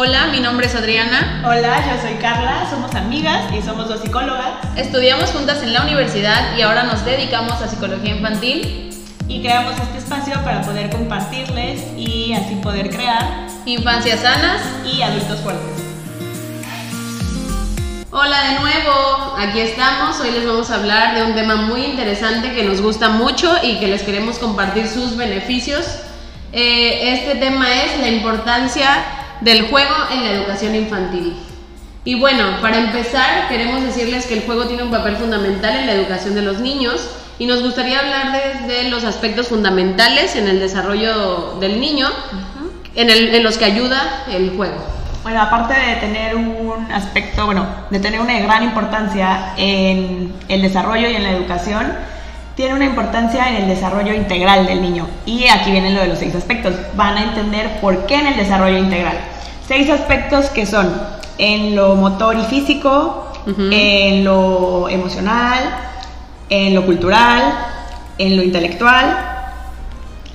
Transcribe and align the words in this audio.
Hola, 0.00 0.28
mi 0.28 0.38
nombre 0.38 0.66
es 0.66 0.76
Adriana. 0.76 1.42
Hola, 1.44 1.84
yo 1.84 2.00
soy 2.00 2.18
Carla, 2.18 2.70
somos 2.70 2.94
amigas 2.94 3.52
y 3.52 3.60
somos 3.60 3.88
dos 3.88 4.00
psicólogas. 4.00 4.50
Estudiamos 4.76 5.32
juntas 5.32 5.60
en 5.64 5.72
la 5.72 5.82
universidad 5.82 6.56
y 6.56 6.62
ahora 6.62 6.84
nos 6.84 7.04
dedicamos 7.04 7.60
a 7.60 7.66
psicología 7.66 8.14
infantil. 8.14 8.90
Y 9.26 9.42
creamos 9.42 9.72
este 9.72 9.98
espacio 9.98 10.34
para 10.44 10.62
poder 10.62 10.90
compartirles 10.90 11.82
y 11.96 12.32
así 12.32 12.54
poder 12.62 12.90
crear 12.90 13.48
infancias 13.66 14.20
sanas 14.20 14.62
y 14.86 15.02
adultos 15.02 15.40
fuertes. 15.40 15.82
Hola 18.12 18.52
de 18.52 18.60
nuevo, 18.60 19.34
aquí 19.36 19.58
estamos. 19.58 20.20
Hoy 20.20 20.30
les 20.30 20.46
vamos 20.46 20.70
a 20.70 20.76
hablar 20.76 21.16
de 21.16 21.24
un 21.24 21.34
tema 21.34 21.56
muy 21.56 21.84
interesante 21.84 22.52
que 22.52 22.62
nos 22.62 22.80
gusta 22.80 23.08
mucho 23.08 23.52
y 23.64 23.80
que 23.80 23.88
les 23.88 24.02
queremos 24.02 24.38
compartir 24.38 24.86
sus 24.86 25.16
beneficios. 25.16 25.84
Eh, 26.52 27.14
este 27.14 27.34
tema 27.40 27.82
es 27.82 27.98
la 27.98 28.06
importancia 28.06 29.18
del 29.40 29.68
juego 29.68 29.94
en 30.12 30.24
la 30.24 30.30
educación 30.32 30.74
infantil. 30.74 31.36
Y 32.04 32.18
bueno, 32.18 32.44
para 32.62 32.78
empezar, 32.78 33.48
queremos 33.48 33.82
decirles 33.82 34.26
que 34.26 34.34
el 34.34 34.42
juego 34.44 34.66
tiene 34.66 34.82
un 34.82 34.90
papel 34.90 35.16
fundamental 35.16 35.76
en 35.76 35.86
la 35.86 35.92
educación 35.92 36.34
de 36.34 36.42
los 36.42 36.58
niños 36.60 37.10
y 37.38 37.46
nos 37.46 37.62
gustaría 37.62 38.00
hablar 38.00 38.66
de, 38.66 38.88
los 38.88 39.04
aspectos 39.04 39.48
fundamentales 39.48 40.34
en 40.34 40.48
el 40.48 40.58
desarrollo 40.58 41.56
del 41.60 41.80
niño, 41.80 42.08
en, 42.94 43.10
en 43.10 43.42
los 43.42 43.58
que 43.58 43.66
ayuda 43.66 44.24
el 44.30 44.56
juego. 44.56 44.76
Bueno, 45.22 45.42
aparte 45.42 45.74
de 45.74 45.96
tener 45.96 46.36
un 46.36 46.90
aspecto, 46.90 47.44
bueno, 47.44 47.66
de 47.90 48.00
tener 48.00 48.20
una 48.20 48.38
gran 48.38 48.62
importancia 48.62 49.52
en 49.56 50.32
el 50.48 50.62
desarrollo 50.62 51.08
y 51.10 51.14
en 51.14 51.22
la 51.22 51.32
educación, 51.32 51.92
tiene 52.58 52.74
una 52.74 52.86
importancia 52.86 53.48
en 53.50 53.54
el 53.54 53.68
desarrollo 53.68 54.12
integral 54.12 54.66
del 54.66 54.82
niño. 54.82 55.06
Y 55.24 55.46
aquí 55.46 55.70
vienen 55.70 55.94
lo 55.94 56.00
de 56.00 56.08
los 56.08 56.18
seis 56.18 56.34
aspectos. 56.34 56.74
Van 56.96 57.16
a 57.16 57.22
entender 57.22 57.80
por 57.80 58.04
qué 58.06 58.16
en 58.16 58.26
el 58.26 58.36
desarrollo 58.36 58.78
integral. 58.78 59.16
Seis 59.68 59.88
aspectos 59.88 60.46
que 60.46 60.66
son 60.66 60.92
en 61.38 61.76
lo 61.76 61.94
motor 61.94 62.36
y 62.36 62.42
físico, 62.46 63.32
en 63.46 64.24
lo 64.24 64.88
emocional, 64.88 65.60
en 66.50 66.74
lo 66.74 66.84
cultural, 66.84 67.42
en 68.18 68.36
lo 68.36 68.42
intelectual, 68.42 69.06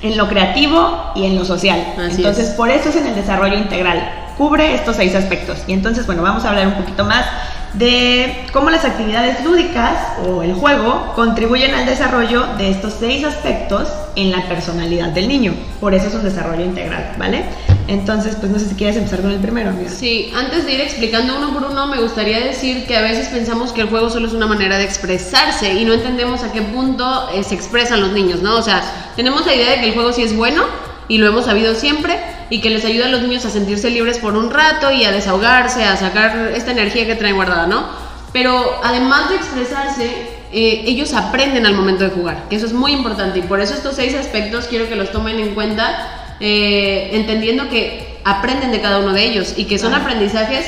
en 0.01 0.17
lo 0.17 0.29
creativo 0.29 1.11
y 1.15 1.25
en 1.25 1.35
lo 1.35 1.43
social. 1.43 1.85
entonces, 2.09 2.51
por 2.51 2.69
eso 2.69 2.87
es 2.87 2.95
en 2.95 3.07
el 3.07 3.15
desarrollo 3.15 3.57
integral. 3.57 4.29
Cubre 4.37 4.75
estos 4.75 4.95
seis 4.95 5.13
aspectos. 5.13 5.57
Y 5.67 5.73
entonces, 5.73 6.05
bueno, 6.05 6.21
vamos 6.21 6.45
a 6.45 6.51
hablar 6.51 6.67
un 6.67 6.75
poquito 6.75 7.03
más 7.03 7.25
de 7.73 8.45
cómo 8.53 8.69
las 8.69 8.85
actividades 8.85 9.43
lúdicas 9.43 10.17
o 10.25 10.43
el 10.43 10.53
juego 10.53 11.13
contribuyen 11.15 11.73
al 11.73 11.85
desarrollo 11.85 12.45
de 12.57 12.69
estos 12.69 12.93
seis 12.99 13.25
aspectos 13.25 13.89
en 14.15 14.31
la 14.31 14.47
personalidad 14.47 15.09
del 15.09 15.27
niño. 15.27 15.53
Por 15.79 15.93
eso 15.93 16.07
es 16.07 16.13
un 16.13 16.23
desarrollo 16.23 16.63
integral, 16.63 17.15
¿vale? 17.17 17.45
Entonces, 17.87 18.35
pues 18.35 18.51
no 18.51 18.59
sé 18.59 18.69
si 18.69 18.75
quieres 18.75 18.95
empezar 18.95 19.21
con 19.21 19.31
el 19.31 19.39
primero, 19.39 19.71
amiga. 19.71 19.89
Sí, 19.89 20.31
antes 20.35 20.65
de 20.65 20.73
ir 20.73 20.81
explicando 20.81 21.37
uno 21.37 21.53
por 21.53 21.69
uno, 21.69 21.87
me 21.87 21.99
gustaría 21.99 22.39
decir 22.39 22.85
que 22.85 22.95
a 22.95 23.01
veces 23.01 23.27
pensamos 23.27 23.73
que 23.73 23.81
el 23.81 23.89
juego 23.89 24.09
solo 24.09 24.27
es 24.27 24.33
una 24.33 24.47
manera 24.47 24.77
de 24.77 24.85
expresarse 24.85 25.73
y 25.73 25.83
no 25.83 25.93
entendemos 25.93 26.43
a 26.43 26.51
qué 26.51 26.61
punto 26.61 27.29
eh, 27.33 27.43
se 27.43 27.55
expresan 27.55 28.01
los 28.01 28.13
niños, 28.13 28.41
¿no? 28.41 28.55
O 28.57 28.61
sea, 28.61 28.81
tenemos 29.15 29.45
la 29.45 29.55
idea 29.55 29.71
de 29.71 29.81
que 29.81 29.87
el 29.87 29.93
juego 29.93 30.13
sí 30.13 30.21
es 30.21 30.35
bueno 30.35 30.63
y 31.07 31.17
lo 31.17 31.27
hemos 31.27 31.45
sabido 31.45 31.75
siempre 31.75 32.19
y 32.49 32.61
que 32.61 32.69
les 32.69 32.85
ayuda 32.85 33.07
a 33.07 33.09
los 33.09 33.21
niños 33.21 33.45
a 33.45 33.49
sentirse 33.49 33.89
libres 33.89 34.19
por 34.19 34.35
un 34.35 34.51
rato 34.51 34.91
y 34.91 35.03
a 35.03 35.11
desahogarse, 35.11 35.83
a 35.83 35.97
sacar 35.97 36.51
esta 36.55 36.71
energía 36.71 37.05
que 37.05 37.15
traen 37.15 37.35
guardada, 37.35 37.67
¿no? 37.67 37.87
Pero 38.31 38.79
además 38.83 39.29
de 39.29 39.35
expresarse, 39.35 40.05
eh, 40.51 40.83
ellos 40.85 41.13
aprenden 41.13 41.65
al 41.65 41.73
momento 41.73 42.03
de 42.03 42.09
jugar, 42.09 42.47
que 42.49 42.55
eso 42.55 42.65
es 42.65 42.73
muy 42.73 42.91
importante 42.91 43.39
y 43.39 43.41
por 43.43 43.59
eso 43.59 43.73
estos 43.73 43.95
seis 43.95 44.15
aspectos 44.15 44.67
quiero 44.67 44.87
que 44.89 44.95
los 44.95 45.11
tomen 45.11 45.39
en 45.39 45.53
cuenta, 45.53 46.35
eh, 46.39 47.11
entendiendo 47.13 47.69
que 47.69 48.19
aprenden 48.23 48.71
de 48.71 48.81
cada 48.81 48.99
uno 48.99 49.13
de 49.13 49.23
ellos 49.23 49.53
y 49.57 49.65
que 49.65 49.77
son 49.77 49.93
aprendizajes 49.93 50.65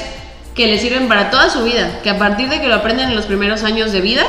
que 0.55 0.67
les 0.67 0.81
sirven 0.81 1.07
para 1.07 1.29
toda 1.29 1.49
su 1.49 1.63
vida, 1.63 1.99
que 2.01 2.09
a 2.09 2.17
partir 2.17 2.49
de 2.49 2.61
que 2.61 2.67
lo 2.67 2.75
aprenden 2.75 3.09
en 3.09 3.15
los 3.15 3.25
primeros 3.25 3.63
años 3.63 3.91
de 3.91 4.01
vida, 4.01 4.23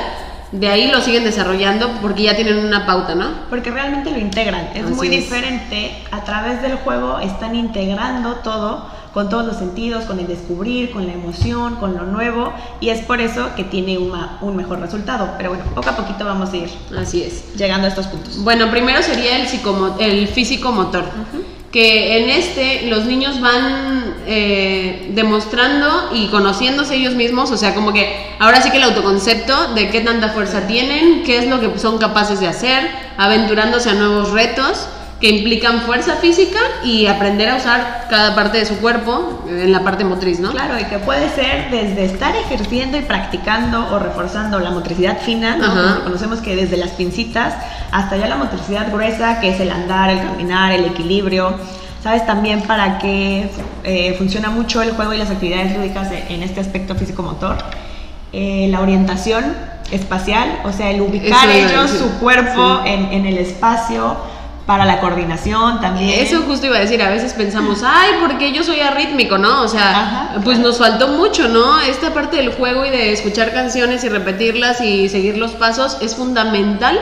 de 0.53 0.69
ahí 0.69 0.91
lo 0.91 1.01
siguen 1.01 1.25
desarrollando 1.25 1.91
porque 2.01 2.23
ya 2.23 2.37
tienen 2.37 2.59
una 2.65 2.87
pauta, 2.87 3.15
¿no? 3.15 3.31
Porque 3.51 3.71
realmente 3.71 4.11
lo 4.11 4.19
integran. 4.19 4.69
Es 4.75 4.89
muy 4.91 5.09
diferente. 5.09 6.05
A 6.13 6.25
través 6.25 6.63
del 6.63 6.77
juego 6.77 7.19
están 7.19 7.55
integrando 7.57 8.37
todo 8.37 8.87
con 9.13 9.31
todos 9.31 9.47
los 9.47 9.57
sentidos, 9.57 10.05
con 10.05 10.21
el 10.21 10.27
descubrir, 10.27 10.91
con 10.91 11.07
la 11.07 11.15
emoción, 11.15 11.77
con 11.77 11.97
lo 11.97 12.05
nuevo, 12.05 12.53
y 12.81 12.91
es 12.91 13.01
por 13.01 13.23
eso 13.23 13.49
que 13.57 13.65
tiene 13.65 13.97
un 13.97 14.57
mejor 14.57 14.79
resultado. 14.81 15.31
Pero 15.39 15.49
bueno, 15.51 15.65
poco 15.75 15.89
a 15.89 15.97
poquito 15.97 16.27
vamos 16.27 16.53
a 16.53 16.57
ir 16.57 16.71
Así 16.97 17.23
es. 17.23 17.55
llegando 17.55 17.87
a 17.87 17.89
estos 17.89 18.09
puntos. 18.09 18.45
Bueno, 18.45 18.71
primero 18.71 19.03
sería 19.03 19.37
el, 19.39 19.49
el 20.01 20.29
físico 20.29 20.71
motor 20.71 21.05
que 21.77 22.17
en 22.17 22.31
este 22.31 22.87
los 22.87 23.05
niños 23.05 23.39
van 23.39 24.15
eh, 24.27 25.11
demostrando 25.11 26.09
y 26.15 26.29
conociéndose 26.29 26.95
ellos 26.95 27.15
mismos, 27.15 27.51
o 27.51 27.59
sea, 27.59 27.75
como 27.75 27.93
que 27.93 28.17
ahora 28.39 28.63
sí 28.63 28.71
que 28.71 28.79
el 28.79 28.85
autoconcepto 28.85 29.75
de 29.75 29.91
qué 29.91 30.01
tanta 30.01 30.31
fuerza 30.31 30.67
tienen, 30.67 31.23
qué 31.23 31.37
es 31.37 31.47
lo 31.47 31.61
que 31.61 31.79
son 31.79 31.99
capaces 31.99 32.41
de 32.41 32.49
hacer, 32.49 32.89
aventurándose 33.19 33.91
a 33.91 33.93
nuevos 33.93 34.31
retos 34.31 34.89
que 35.21 35.31
implican 35.31 35.81
fuerza 35.81 36.17
física 36.17 36.59
y 36.85 37.07
aprender 37.07 37.49
a 37.49 37.57
usar 37.57 38.07
cada 38.11 38.35
parte 38.35 38.59
de 38.59 38.67
su 38.67 38.77
cuerpo 38.79 39.45
en 39.49 39.73
la 39.73 39.83
parte 39.83 40.05
motriz, 40.05 40.41
¿no? 40.41 40.51
Claro, 40.51 40.79
y 40.79 40.85
que 40.85 40.99
puede 40.99 41.31
ser 41.31 41.71
desde 41.71 42.05
estar 42.05 42.37
ejerciendo 42.37 42.99
y 42.99 43.03
practicando 43.03 43.95
o 43.95 43.99
reforzando 43.99 44.61
la 44.61 44.71
motricidad 44.71 45.19
fina, 45.19 45.57
¿no? 45.57 46.05
conocemos 46.05 46.41
que 46.41 46.55
desde 46.55 46.77
las 46.77 46.91
pincitas 46.91 47.55
hasta 47.93 48.17
ya 48.19 48.27
la 48.27 48.37
motricidad 48.37 48.93
gruesa, 48.93 49.41
que 49.41 49.51
es 49.51 49.61
el 49.61 49.71
andar, 49.71 50.11
el 50.11 50.19
caminar, 50.19 50.73
el 50.73 50.85
equilibrio. 50.85 51.55
¿Sabes 52.03 52.27
también 52.27 52.63
para 52.63 52.99
qué 52.99 53.51
eh, 53.85 54.15
funciona 54.19 54.51
mucho 54.51 54.83
el 54.83 54.93
juego 54.93 55.15
y 55.15 55.19
las 55.19 55.31
actividades 55.31 55.77
lúdicas 55.77 56.09
en 56.29 56.43
este 56.43 56.61
aspecto 56.61 56.95
físico-motor? 56.95 57.57
Eh, 58.33 58.69
la 58.71 58.81
orientación 58.81 59.45
espacial, 59.91 60.59
o 60.65 60.73
sea, 60.73 60.91
el 60.91 61.01
ubicar 61.01 61.49
ellos 61.49 61.91
su 61.91 62.19
cuerpo 62.19 62.83
en, 62.85 63.13
en 63.13 63.25
el 63.25 63.39
espacio 63.39 64.17
para 64.67 64.85
la 64.85 65.01
coordinación 65.01 65.81
también. 65.81 66.11
Eso 66.21 66.43
justo 66.43 66.67
iba 66.67 66.77
a 66.77 66.81
decir, 66.81 67.01
a 67.01 67.09
veces 67.09 67.33
pensamos, 67.35 67.83
ay, 67.85 68.11
porque 68.21 68.53
yo 68.53 68.65
soy 68.65 68.81
arrítmico, 68.81 69.39
¿no? 69.39 69.63
O 69.63 69.69
sea, 69.69 70.41
pues 70.43 70.59
nos 70.59 70.79
faltó 70.79 71.09
mucho, 71.09 71.49
¿no? 71.49 71.81
Esta 71.81 72.13
parte 72.13 72.37
del 72.39 72.53
juego 72.53 72.85
y 72.85 72.91
de 72.91 73.13
escuchar 73.13 73.53
canciones 73.53 74.03
y 74.03 74.09
repetirlas 74.09 74.81
y 74.81 75.09
seguir 75.09 75.39
los 75.39 75.53
pasos 75.53 75.99
es 76.01 76.17
fundamental 76.17 76.99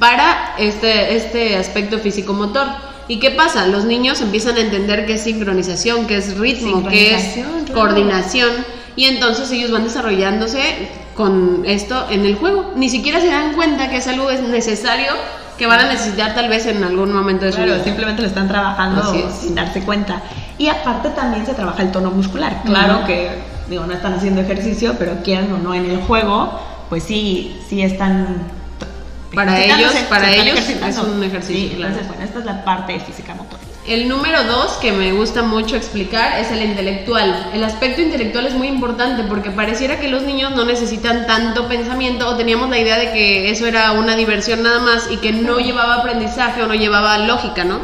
para 0.00 0.54
este, 0.58 1.14
este 1.14 1.56
aspecto 1.56 2.00
físico-motor. 2.00 2.66
¿Y 3.06 3.20
qué 3.20 3.30
pasa? 3.30 3.68
Los 3.68 3.84
niños 3.84 4.20
empiezan 4.20 4.56
a 4.56 4.60
entender 4.60 5.06
qué 5.06 5.14
es 5.14 5.22
sincronización, 5.22 6.06
qué 6.08 6.16
es 6.16 6.36
ritmo, 6.36 6.86
qué 6.88 7.14
es 7.14 7.72
coordinación, 7.72 8.50
y 8.96 9.04
entonces 9.04 9.50
ellos 9.52 9.70
van 9.70 9.84
desarrollándose 9.84 10.90
con 11.14 11.62
esto 11.64 12.06
en 12.10 12.26
el 12.26 12.34
juego. 12.34 12.72
Ni 12.74 12.88
siquiera 12.90 13.20
se 13.20 13.28
dan 13.28 13.54
cuenta 13.54 13.88
que 13.88 13.98
es 13.98 14.08
algo 14.08 14.30
necesario 14.30 15.12
que 15.58 15.66
van 15.66 15.80
a 15.80 15.88
necesitar 15.88 16.34
tal 16.34 16.48
vez 16.48 16.66
en 16.66 16.82
algún 16.84 17.12
momento 17.12 17.44
de 17.44 17.52
su 17.52 17.60
vida. 17.60 17.82
Simplemente 17.82 18.22
lo 18.22 18.28
están 18.28 18.48
trabajando 18.48 19.12
sin 19.40 19.54
darse 19.54 19.82
cuenta. 19.82 20.22
Y 20.56 20.68
aparte 20.68 21.10
también 21.10 21.44
se 21.44 21.54
trabaja 21.54 21.82
el 21.82 21.90
tono 21.90 22.10
muscular. 22.10 22.62
Claro 22.64 23.04
que, 23.06 23.30
digo, 23.68 23.84
no 23.84 23.92
están 23.92 24.14
haciendo 24.14 24.40
ejercicio, 24.40 24.94
pero 24.98 25.22
quieran 25.22 25.52
o 25.52 25.58
no 25.58 25.74
en 25.74 25.90
el 25.90 25.98
juego, 26.02 26.58
pues 26.88 27.02
sí, 27.02 27.60
sí 27.68 27.82
están 27.82 28.46
para 29.34 29.62
ellos, 29.62 29.92
para 30.08 30.32
ellos 30.32 30.58
es 30.58 30.98
un 30.98 31.22
ejercicio. 31.22 31.76
Entonces, 31.76 32.06
bueno, 32.08 32.22
esta 32.22 32.38
es 32.38 32.44
la 32.44 32.64
parte 32.64 32.98
física 33.00 33.34
motor. 33.34 33.58
El 33.88 34.06
número 34.06 34.44
dos 34.44 34.72
que 34.82 34.92
me 34.92 35.12
gusta 35.12 35.42
mucho 35.42 35.74
explicar 35.74 36.38
es 36.38 36.50
el 36.50 36.62
intelectual. 36.62 37.48
El 37.54 37.64
aspecto 37.64 38.02
intelectual 38.02 38.44
es 38.46 38.52
muy 38.52 38.68
importante 38.68 39.22
porque 39.22 39.50
pareciera 39.50 39.98
que 39.98 40.08
los 40.08 40.24
niños 40.24 40.54
no 40.54 40.66
necesitan 40.66 41.26
tanto 41.26 41.68
pensamiento 41.68 42.28
o 42.28 42.36
teníamos 42.36 42.68
la 42.68 42.78
idea 42.78 42.98
de 42.98 43.12
que 43.12 43.50
eso 43.50 43.64
era 43.66 43.92
una 43.92 44.14
diversión 44.14 44.62
nada 44.62 44.80
más 44.80 45.08
y 45.10 45.16
que 45.16 45.32
no 45.32 45.58
llevaba 45.58 45.94
aprendizaje 45.94 46.62
o 46.62 46.66
no 46.66 46.74
llevaba 46.74 47.16
lógica, 47.16 47.64
¿no? 47.64 47.80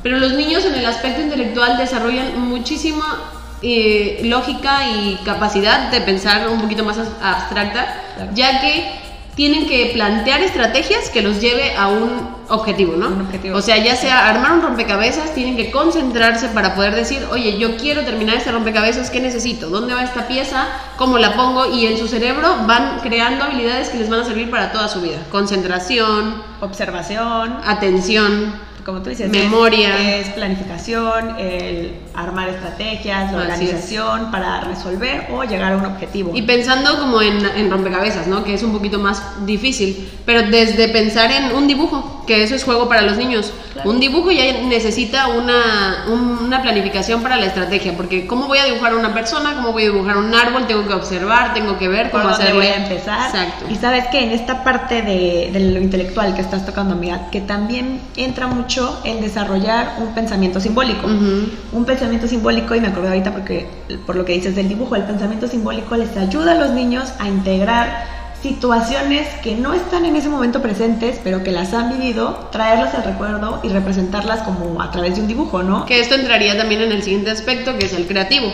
Pero 0.00 0.18
los 0.18 0.34
niños 0.34 0.64
en 0.64 0.76
el 0.76 0.86
aspecto 0.86 1.22
intelectual 1.22 1.76
desarrollan 1.76 2.38
muchísima 2.38 3.18
eh, 3.60 4.20
lógica 4.26 4.88
y 4.88 5.18
capacidad 5.24 5.90
de 5.90 6.00
pensar 6.02 6.48
un 6.48 6.60
poquito 6.60 6.84
más 6.84 6.98
abstracta, 7.20 8.00
ya 8.32 8.60
que 8.60 9.07
tienen 9.38 9.68
que 9.68 9.92
plantear 9.94 10.40
estrategias 10.40 11.10
que 11.10 11.22
los 11.22 11.40
lleve 11.40 11.76
a 11.76 11.86
un 11.86 12.28
objetivo, 12.48 12.96
¿no? 12.96 13.06
Un 13.06 13.20
objetivo. 13.20 13.56
O 13.56 13.62
sea, 13.62 13.76
ya 13.76 13.94
sea 13.94 14.28
armar 14.28 14.50
un 14.54 14.62
rompecabezas, 14.62 15.32
tienen 15.32 15.56
que 15.56 15.70
concentrarse 15.70 16.48
para 16.48 16.74
poder 16.74 16.96
decir, 16.96 17.24
oye, 17.30 17.56
yo 17.56 17.76
quiero 17.76 18.04
terminar 18.04 18.34
este 18.34 18.50
rompecabezas, 18.50 19.10
¿qué 19.10 19.20
necesito? 19.20 19.68
¿Dónde 19.68 19.94
va 19.94 20.02
esta 20.02 20.26
pieza? 20.26 20.66
¿Cómo 20.96 21.18
la 21.18 21.36
pongo? 21.36 21.72
Y 21.72 21.86
en 21.86 21.98
su 21.98 22.08
cerebro 22.08 22.48
van 22.66 22.98
creando 22.98 23.44
habilidades 23.44 23.90
que 23.90 23.98
les 23.98 24.10
van 24.10 24.22
a 24.22 24.24
servir 24.24 24.50
para 24.50 24.72
toda 24.72 24.88
su 24.88 25.00
vida. 25.02 25.18
Concentración, 25.30 26.42
observación, 26.60 27.60
atención 27.64 28.67
como 28.88 29.02
tú 29.02 29.10
dices, 29.10 29.28
memoria. 29.28 30.18
Es, 30.18 30.30
planificación, 30.30 31.36
el 31.38 31.92
armar 32.14 32.48
estrategias, 32.48 33.30
la 33.32 33.42
organización 33.42 34.30
para 34.30 34.62
resolver 34.62 35.26
o 35.30 35.44
llegar 35.44 35.74
a 35.74 35.76
un 35.76 35.84
objetivo. 35.84 36.32
Y 36.34 36.40
pensando 36.40 36.98
como 36.98 37.20
en, 37.20 37.44
en, 37.54 37.70
rompecabezas, 37.70 38.26
¿no? 38.28 38.44
Que 38.44 38.54
es 38.54 38.62
un 38.62 38.72
poquito 38.72 38.98
más 38.98 39.44
difícil, 39.44 40.08
pero 40.24 40.40
desde 40.48 40.88
pensar 40.88 41.30
en 41.30 41.54
un 41.54 41.66
dibujo, 41.66 42.17
que 42.28 42.42
eso 42.42 42.54
es 42.54 42.62
juego 42.62 42.88
para 42.88 43.00
los 43.02 43.16
niños. 43.16 43.54
Un 43.84 44.00
dibujo 44.00 44.30
ya 44.30 44.44
necesita 44.64 45.28
una, 45.28 46.04
una 46.08 46.60
planificación 46.60 47.22
para 47.22 47.36
la 47.36 47.46
estrategia, 47.46 47.96
porque 47.96 48.26
¿cómo 48.26 48.46
voy 48.46 48.58
a 48.58 48.66
dibujar 48.66 48.92
a 48.92 48.96
una 48.96 49.14
persona? 49.14 49.54
¿Cómo 49.54 49.72
voy 49.72 49.84
a 49.84 49.86
dibujar 49.86 50.18
un 50.18 50.34
árbol? 50.34 50.66
Tengo 50.66 50.86
que 50.86 50.92
observar, 50.92 51.54
tengo 51.54 51.78
que 51.78 51.88
ver 51.88 52.10
cómo 52.10 52.28
hacerle. 52.28 52.52
voy 52.52 52.66
a 52.66 52.76
empezar. 52.76 53.30
Exacto. 53.30 53.64
Y 53.70 53.76
sabes 53.76 54.08
que 54.08 54.22
en 54.22 54.32
esta 54.32 54.62
parte 54.62 55.00
de, 55.00 55.48
de, 55.52 55.60
lo 55.72 55.80
intelectual 55.80 56.34
que 56.34 56.42
estás 56.42 56.66
tocando, 56.66 56.94
amiga, 56.94 57.30
que 57.30 57.40
también 57.40 58.02
entra 58.14 58.46
mucho 58.46 59.00
el 59.04 59.22
desarrollar 59.22 59.94
un 59.98 60.14
pensamiento 60.14 60.60
simbólico. 60.60 61.06
Un 61.06 61.84
pensamiento 61.86 62.28
simbólico, 62.28 62.74
y 62.74 62.80
me 62.80 62.88
acordé 62.88 63.08
ahorita 63.08 63.32
porque 63.32 63.66
por 64.06 64.16
lo 64.16 64.26
que 64.26 64.34
dices 64.34 64.54
del 64.54 64.68
dibujo, 64.68 64.96
el 64.96 65.04
pensamiento 65.04 65.48
simbólico 65.48 65.96
les 65.96 66.14
ayuda 66.14 66.52
a 66.52 66.54
los 66.56 66.70
niños 66.72 67.10
a 67.18 67.26
integrar 67.26 68.17
situaciones 68.42 69.26
que 69.42 69.56
no 69.56 69.74
están 69.74 70.04
en 70.04 70.14
ese 70.14 70.28
momento 70.28 70.62
presentes, 70.62 71.20
pero 71.24 71.42
que 71.42 71.50
las 71.50 71.74
han 71.74 71.98
vivido, 71.98 72.48
traerlas 72.52 72.94
al 72.94 73.04
recuerdo 73.04 73.60
y 73.64 73.68
representarlas 73.68 74.42
como 74.42 74.80
a 74.80 74.90
través 74.90 75.16
de 75.16 75.22
un 75.22 75.28
dibujo, 75.28 75.62
¿no? 75.62 75.86
Que 75.86 76.00
esto 76.00 76.14
entraría 76.14 76.56
también 76.56 76.80
en 76.82 76.92
el 76.92 77.02
siguiente 77.02 77.30
aspecto, 77.30 77.76
que 77.76 77.86
es 77.86 77.92
el 77.92 78.06
creativo. 78.06 78.52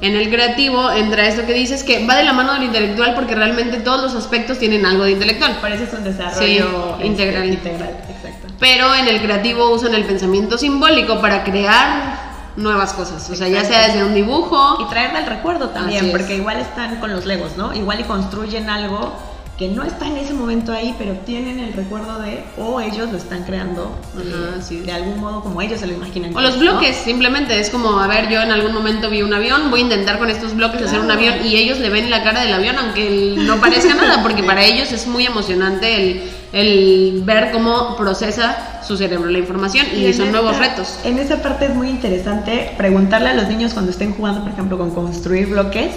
En 0.00 0.16
el 0.16 0.30
creativo 0.30 0.90
entra 0.90 1.26
esto 1.26 1.44
que 1.46 1.52
dices 1.52 1.84
que 1.84 2.06
va 2.06 2.16
de 2.16 2.24
la 2.24 2.32
mano 2.32 2.54
del 2.54 2.64
intelectual 2.64 3.14
porque 3.14 3.34
realmente 3.34 3.78
todos 3.80 4.02
los 4.02 4.14
aspectos 4.14 4.58
tienen 4.58 4.86
algo 4.86 5.04
de 5.04 5.12
intelectual. 5.12 5.58
Parece 5.60 5.84
es 5.84 5.92
un 5.92 6.04
desarrollo 6.04 6.94
este, 6.94 7.06
integral. 7.06 7.48
integral, 7.48 7.90
exacto. 8.08 8.48
Pero 8.58 8.94
en 8.94 9.08
el 9.08 9.20
creativo 9.20 9.70
usan 9.70 9.94
el 9.94 10.04
pensamiento 10.04 10.56
simbólico 10.56 11.20
para 11.20 11.44
crear 11.44 12.29
nuevas 12.60 12.92
cosas. 12.92 13.28
O 13.30 13.34
sea, 13.34 13.48
ya 13.48 13.64
sea 13.64 13.88
desde 13.88 14.04
un 14.04 14.14
dibujo. 14.14 14.78
Y 14.80 14.88
traerle 14.88 15.20
el 15.20 15.26
recuerdo 15.26 15.70
también, 15.70 16.10
porque 16.10 16.36
igual 16.36 16.58
están 16.58 16.96
con 16.96 17.12
los 17.12 17.26
legos, 17.26 17.56
¿no? 17.56 17.74
Igual 17.74 18.00
y 18.00 18.04
construyen 18.04 18.70
algo 18.70 19.12
que 19.60 19.68
no 19.68 19.84
está 19.84 20.06
en 20.06 20.16
ese 20.16 20.32
momento 20.32 20.72
ahí, 20.72 20.94
pero 20.96 21.12
tienen 21.26 21.60
el 21.60 21.74
recuerdo 21.74 22.18
de, 22.18 22.42
o 22.56 22.80
ellos 22.80 23.10
lo 23.12 23.18
están 23.18 23.44
creando 23.44 23.94
eh, 24.18 24.74
de 24.86 24.90
algún 24.90 25.20
modo 25.20 25.42
como 25.42 25.60
ellos 25.60 25.80
se 25.80 25.86
lo 25.86 25.92
imaginan. 25.92 26.34
O 26.34 26.40
los 26.40 26.58
bloques, 26.58 26.96
simplemente 26.96 27.60
es 27.60 27.68
como, 27.68 27.98
a 27.98 28.06
ver, 28.06 28.30
yo 28.30 28.40
en 28.40 28.52
algún 28.52 28.72
momento 28.72 29.10
vi 29.10 29.20
un 29.20 29.34
avión, 29.34 29.70
voy 29.70 29.80
a 29.80 29.82
intentar 29.82 30.18
con 30.18 30.30
estos 30.30 30.56
bloques 30.56 30.80
hacer 30.80 31.00
un 31.00 31.10
avión 31.10 31.44
y 31.44 31.56
ellos 31.56 31.78
le 31.78 31.90
ven 31.90 32.08
la 32.08 32.22
cara 32.22 32.40
del 32.40 32.54
avión, 32.54 32.78
aunque 32.78 33.34
no 33.36 33.60
parezca 33.60 33.94
nada, 33.94 34.22
porque 34.22 34.42
para 34.44 34.64
ellos 34.64 34.92
es 34.92 35.06
muy 35.06 35.26
emocionante 35.26 35.94
el, 35.94 36.22
el 36.52 37.22
ver 37.24 37.52
cómo 37.52 37.96
procesa 37.96 38.82
su 38.82 38.96
cerebro 38.96 39.30
la 39.30 39.38
información 39.38 39.86
y, 39.94 40.12
son 40.12 40.32
nuevos 40.32 40.58
retos. 40.58 40.98
En 41.04 41.18
esa 41.18 41.42
parte 41.42 41.66
es 41.66 41.74
muy 41.74 41.88
interesante 41.88 42.72
preguntarle 42.76 43.28
a 43.30 43.34
los 43.34 43.48
niños 43.48 43.72
cuando 43.72 43.90
estén 43.90 44.12
jugando, 44.14 44.42
por 44.42 44.52
ejemplo, 44.52 44.78
con 44.78 44.90
construir 44.90 45.48
bloques 45.48 45.90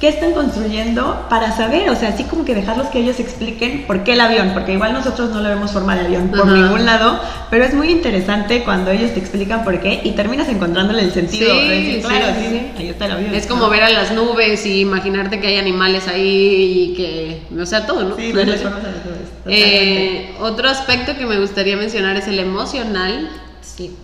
qué 0.00 0.08
están 0.08 0.32
construyendo 0.32 1.26
para 1.28 1.54
saber, 1.54 1.90
o 1.90 1.94
sea, 1.94 2.08
así 2.08 2.24
como 2.24 2.46
que 2.46 2.54
dejarlos 2.54 2.88
que 2.88 3.00
ellos 3.00 3.20
expliquen 3.20 3.84
por 3.86 4.02
qué 4.02 4.14
el 4.14 4.20
avión, 4.22 4.52
porque 4.54 4.72
igual 4.72 4.94
nosotros 4.94 5.28
no 5.28 5.42
le 5.42 5.50
vemos 5.50 5.72
forma 5.72 5.94
de 5.94 6.06
avión 6.06 6.30
por 6.30 6.46
ningún 6.46 6.86
lado, 6.86 7.20
pero 7.50 7.64
es 7.64 7.74
muy 7.74 7.90
interesante 7.90 8.64
cuando 8.64 8.90
ellos 8.90 9.12
te 9.12 9.20
explican 9.20 9.62
por 9.62 9.78
qué 9.80 10.00
y 10.02 10.12
terminas 10.12 10.48
encontrándole 10.48 11.02
el 11.02 11.12
sentido. 11.12 11.52
Sí, 11.52 12.00
claro, 12.02 12.26
sí, 12.40 12.70
ahí 12.78 12.88
está 12.88 13.04
el 13.04 13.12
avión. 13.12 13.34
Es 13.34 13.46
como 13.46 13.68
ver 13.68 13.82
a 13.82 13.90
las 13.90 14.12
nubes 14.12 14.64
y 14.64 14.80
imaginarte 14.80 15.38
que 15.38 15.48
hay 15.48 15.58
animales 15.58 16.08
ahí 16.08 16.92
y 16.92 16.94
que, 16.96 17.42
o 17.60 17.66
sea, 17.66 17.84
todo, 17.84 18.02
¿no? 18.04 18.16
Sí, 18.16 18.32
eh, 19.46 20.34
otro 20.40 20.70
aspecto 20.70 21.14
que 21.14 21.26
me 21.26 21.38
gustaría 21.38 21.76
mencionar 21.76 22.16
es 22.16 22.26
el 22.26 22.38
emocional. 22.38 23.28
Sí 23.60 23.94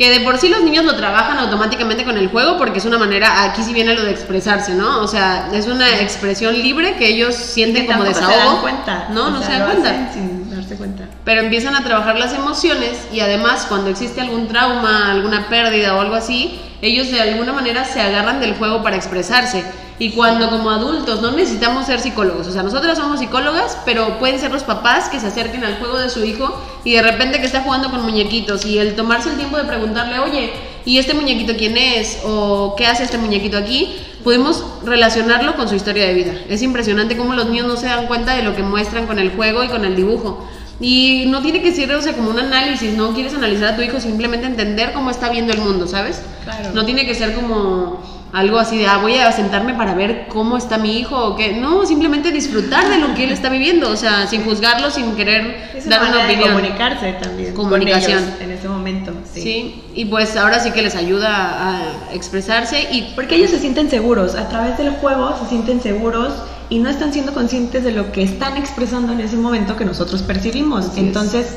que 0.00 0.08
de 0.08 0.20
por 0.20 0.38
sí 0.38 0.48
los 0.48 0.62
niños 0.62 0.86
lo 0.86 0.96
trabajan 0.96 1.36
automáticamente 1.36 2.06
con 2.06 2.16
el 2.16 2.28
juego 2.28 2.56
porque 2.56 2.78
es 2.78 2.86
una 2.86 2.96
manera, 2.96 3.44
aquí 3.44 3.62
sí 3.62 3.74
viene 3.74 3.94
lo 3.94 4.02
de 4.02 4.12
expresarse, 4.12 4.72
¿no? 4.72 5.02
O 5.02 5.06
sea, 5.06 5.50
es 5.52 5.66
una 5.66 6.00
expresión 6.00 6.54
libre 6.54 6.94
que 6.94 7.06
ellos 7.06 7.34
sienten 7.34 7.84
como 7.84 8.04
desahogo. 8.04 8.32
Se 8.32 8.38
dan 8.38 8.60
cuenta. 8.62 9.08
No, 9.10 9.28
no 9.28 9.42
se 9.42 9.52
dan 9.52 9.66
cuenta. 9.66 10.10
Sin 10.14 10.48
darse 10.48 10.76
cuenta. 10.76 11.04
Pero 11.22 11.42
empiezan 11.42 11.76
a 11.76 11.84
trabajar 11.84 12.18
las 12.18 12.32
emociones 12.32 13.08
y 13.12 13.20
además 13.20 13.66
cuando 13.68 13.90
existe 13.90 14.22
algún 14.22 14.48
trauma, 14.48 15.10
alguna 15.10 15.50
pérdida 15.50 15.94
o 15.94 16.00
algo 16.00 16.14
así, 16.14 16.58
ellos 16.80 17.10
de 17.10 17.20
alguna 17.20 17.52
manera 17.52 17.84
se 17.84 18.00
agarran 18.00 18.40
del 18.40 18.54
juego 18.54 18.82
para 18.82 18.96
expresarse. 18.96 19.66
Y 20.00 20.12
cuando 20.12 20.48
como 20.48 20.70
adultos 20.70 21.20
no 21.20 21.30
necesitamos 21.32 21.84
ser 21.84 22.00
psicólogos, 22.00 22.46
o 22.46 22.52
sea, 22.52 22.62
nosotras 22.62 22.96
somos 22.96 23.20
psicólogas, 23.20 23.76
pero 23.84 24.18
pueden 24.18 24.40
ser 24.40 24.50
los 24.50 24.64
papás 24.64 25.10
que 25.10 25.20
se 25.20 25.26
acerquen 25.26 25.62
al 25.62 25.76
juego 25.76 25.98
de 25.98 26.08
su 26.08 26.24
hijo 26.24 26.58
y 26.84 26.94
de 26.94 27.02
repente 27.02 27.38
que 27.38 27.44
está 27.44 27.60
jugando 27.60 27.90
con 27.90 28.00
muñequitos 28.00 28.64
y 28.64 28.78
el 28.78 28.96
tomarse 28.96 29.28
el 29.28 29.36
tiempo 29.36 29.58
de 29.58 29.64
preguntarle, 29.64 30.18
oye, 30.18 30.52
¿y 30.86 30.96
este 30.96 31.12
muñequito 31.12 31.52
quién 31.54 31.76
es? 31.76 32.20
¿O 32.24 32.76
qué 32.78 32.86
hace 32.86 33.04
este 33.04 33.18
muñequito 33.18 33.58
aquí? 33.58 33.94
Podemos 34.24 34.64
relacionarlo 34.86 35.54
con 35.54 35.68
su 35.68 35.74
historia 35.74 36.06
de 36.06 36.14
vida. 36.14 36.32
Es 36.48 36.62
impresionante 36.62 37.18
cómo 37.18 37.34
los 37.34 37.50
niños 37.50 37.66
no 37.66 37.76
se 37.76 37.84
dan 37.84 38.06
cuenta 38.06 38.34
de 38.34 38.42
lo 38.42 38.56
que 38.56 38.62
muestran 38.62 39.06
con 39.06 39.18
el 39.18 39.32
juego 39.32 39.64
y 39.64 39.68
con 39.68 39.84
el 39.84 39.96
dibujo. 39.96 40.48
Y 40.80 41.26
no 41.26 41.42
tiene 41.42 41.60
que 41.60 41.74
ser, 41.74 41.92
o 41.92 42.00
sea, 42.00 42.14
como 42.14 42.30
un 42.30 42.38
análisis, 42.38 42.94
no 42.94 43.12
quieres 43.12 43.34
analizar 43.34 43.74
a 43.74 43.76
tu 43.76 43.82
hijo, 43.82 44.00
simplemente 44.00 44.46
entender 44.46 44.94
cómo 44.94 45.10
está 45.10 45.28
viendo 45.28 45.52
el 45.52 45.58
mundo, 45.58 45.86
¿sabes? 45.86 46.22
Claro. 46.44 46.70
No 46.72 46.84
tiene 46.84 47.06
que 47.06 47.14
ser 47.14 47.34
como 47.34 48.00
algo 48.32 48.58
así 48.58 48.78
de, 48.78 48.86
ah, 48.86 48.98
voy 48.98 49.16
a 49.16 49.32
sentarme 49.32 49.74
para 49.74 49.94
ver 49.94 50.26
cómo 50.28 50.56
está 50.56 50.78
mi 50.78 50.98
hijo 50.98 51.16
o 51.16 51.36
qué. 51.36 51.54
No, 51.54 51.84
simplemente 51.84 52.30
disfrutar 52.30 52.88
de 52.88 52.98
lo 52.98 53.14
que 53.14 53.24
él 53.24 53.32
está 53.32 53.48
viviendo, 53.48 53.90
o 53.90 53.96
sea, 53.96 54.26
sin 54.26 54.44
juzgarlo, 54.44 54.90
sin 54.90 55.16
querer 55.16 55.72
dar 55.86 56.02
una 56.02 56.24
opinión. 56.24 56.50
comunicarse 56.50 57.12
también. 57.14 57.54
Comunicación. 57.54 58.24
en 58.40 58.50
ese 58.50 58.68
momento. 58.68 59.12
Sí. 59.32 59.82
y 59.94 60.04
pues 60.04 60.36
ahora 60.36 60.60
sí 60.60 60.70
que 60.70 60.82
les 60.82 60.94
ayuda 60.94 61.30
a 61.30 62.14
expresarse 62.14 62.88
y... 62.92 63.12
Porque 63.14 63.36
ellos 63.36 63.50
se 63.50 63.58
sienten 63.58 63.90
seguros, 63.90 64.34
a 64.34 64.48
través 64.48 64.78
del 64.78 64.90
juego 64.90 65.36
se 65.42 65.48
sienten 65.48 65.80
seguros 65.80 66.32
y 66.68 66.78
no 66.78 66.88
están 66.88 67.12
siendo 67.12 67.34
conscientes 67.34 67.82
de 67.82 67.92
lo 67.92 68.12
que 68.12 68.22
están 68.22 68.56
expresando 68.56 69.12
en 69.12 69.20
ese 69.20 69.36
momento 69.36 69.76
que 69.76 69.84
nosotros 69.84 70.22
percibimos. 70.22 70.96
Entonces, 70.96 71.56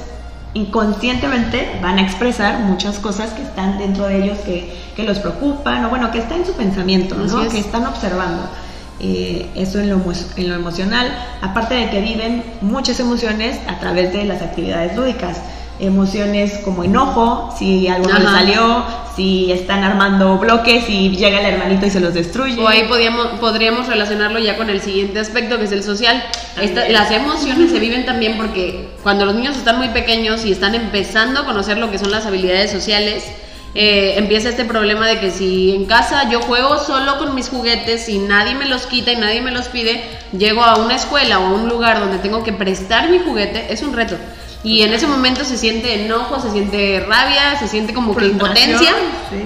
inconscientemente 0.53 1.79
van 1.81 1.97
a 1.97 2.01
expresar 2.03 2.59
muchas 2.59 2.99
cosas 2.99 3.31
que 3.31 3.41
están 3.41 3.77
dentro 3.77 4.07
de 4.07 4.23
ellos 4.23 4.37
que, 4.39 4.73
que 4.95 5.03
los 5.03 5.19
preocupan 5.19 5.85
o 5.85 5.89
bueno, 5.89 6.11
que 6.11 6.19
está 6.19 6.35
en 6.35 6.45
su 6.45 6.53
pensamiento, 6.53 7.15
¿no? 7.15 7.49
que 7.49 7.59
están 7.59 7.85
observando. 7.85 8.43
Eh, 8.99 9.49
eso 9.55 9.79
en 9.79 9.89
lo, 9.89 10.01
en 10.37 10.49
lo 10.49 10.55
emocional, 10.55 11.11
aparte 11.41 11.73
de 11.73 11.89
que 11.89 11.99
viven 11.99 12.43
muchas 12.61 12.99
emociones 12.99 13.59
a 13.67 13.79
través 13.79 14.13
de 14.13 14.23
las 14.23 14.41
actividades 14.41 14.95
lúdicas 14.95 15.41
emociones 15.79 16.59
como 16.63 16.83
enojo, 16.83 17.53
si 17.57 17.87
algo 17.87 18.07
no 18.07 18.21
salió, 18.21 18.85
si 19.15 19.51
están 19.51 19.83
armando 19.83 20.37
bloques 20.37 20.89
y 20.89 21.09
llega 21.15 21.39
el 21.39 21.53
hermanito 21.53 21.85
y 21.85 21.89
se 21.89 21.99
los 21.99 22.13
destruye. 22.13 22.59
O 22.61 22.67
ahí 22.67 22.83
podríamos, 22.87 23.27
podríamos 23.39 23.87
relacionarlo 23.87 24.39
ya 24.39 24.57
con 24.57 24.69
el 24.69 24.81
siguiente 24.81 25.19
aspecto 25.19 25.57
que 25.57 25.65
es 25.65 25.71
el 25.71 25.83
social. 25.83 26.23
las 26.89 27.11
emociones 27.11 27.71
se 27.71 27.79
viven 27.79 28.05
también 28.05 28.37
porque 28.37 28.89
cuando 29.03 29.25
los 29.25 29.35
niños 29.35 29.57
están 29.57 29.77
muy 29.77 29.89
pequeños 29.89 30.45
y 30.45 30.51
están 30.51 30.75
empezando 30.75 31.41
a 31.41 31.45
conocer 31.45 31.77
lo 31.77 31.91
que 31.91 31.97
son 31.97 32.11
las 32.11 32.25
habilidades 32.25 32.71
sociales, 32.71 33.25
eh, 33.75 34.15
empieza 34.17 34.49
este 34.49 34.65
problema 34.65 35.07
de 35.07 35.19
que 35.19 35.31
si 35.31 35.73
en 35.73 35.85
casa 35.85 36.29
yo 36.29 36.41
juego 36.41 36.77
solo 36.77 37.17
con 37.17 37.33
mis 37.33 37.49
juguetes 37.49 38.07
y 38.07 38.19
nadie 38.19 38.53
me 38.53 38.65
los 38.65 38.85
quita 38.85 39.11
y 39.11 39.15
nadie 39.15 39.41
me 39.41 39.49
los 39.49 39.67
pide, 39.67 40.03
llego 40.37 40.63
a 40.63 40.75
una 40.75 40.95
escuela 40.95 41.39
o 41.39 41.47
a 41.47 41.51
un 41.53 41.67
lugar 41.67 41.99
donde 41.99 42.19
tengo 42.19 42.43
que 42.43 42.53
prestar 42.53 43.09
mi 43.09 43.17
juguete, 43.17 43.73
es 43.73 43.81
un 43.81 43.93
reto. 43.93 44.15
Y 44.63 44.81
en 44.81 44.93
ese 44.93 45.07
momento 45.07 45.43
se 45.43 45.57
siente 45.57 46.05
enojo, 46.05 46.39
se 46.39 46.49
siente 46.49 47.01
rabia, 47.01 47.59
se 47.59 47.67
siente 47.67 47.93
como 47.93 48.15
que 48.15 48.27
impotencia, 48.27 48.93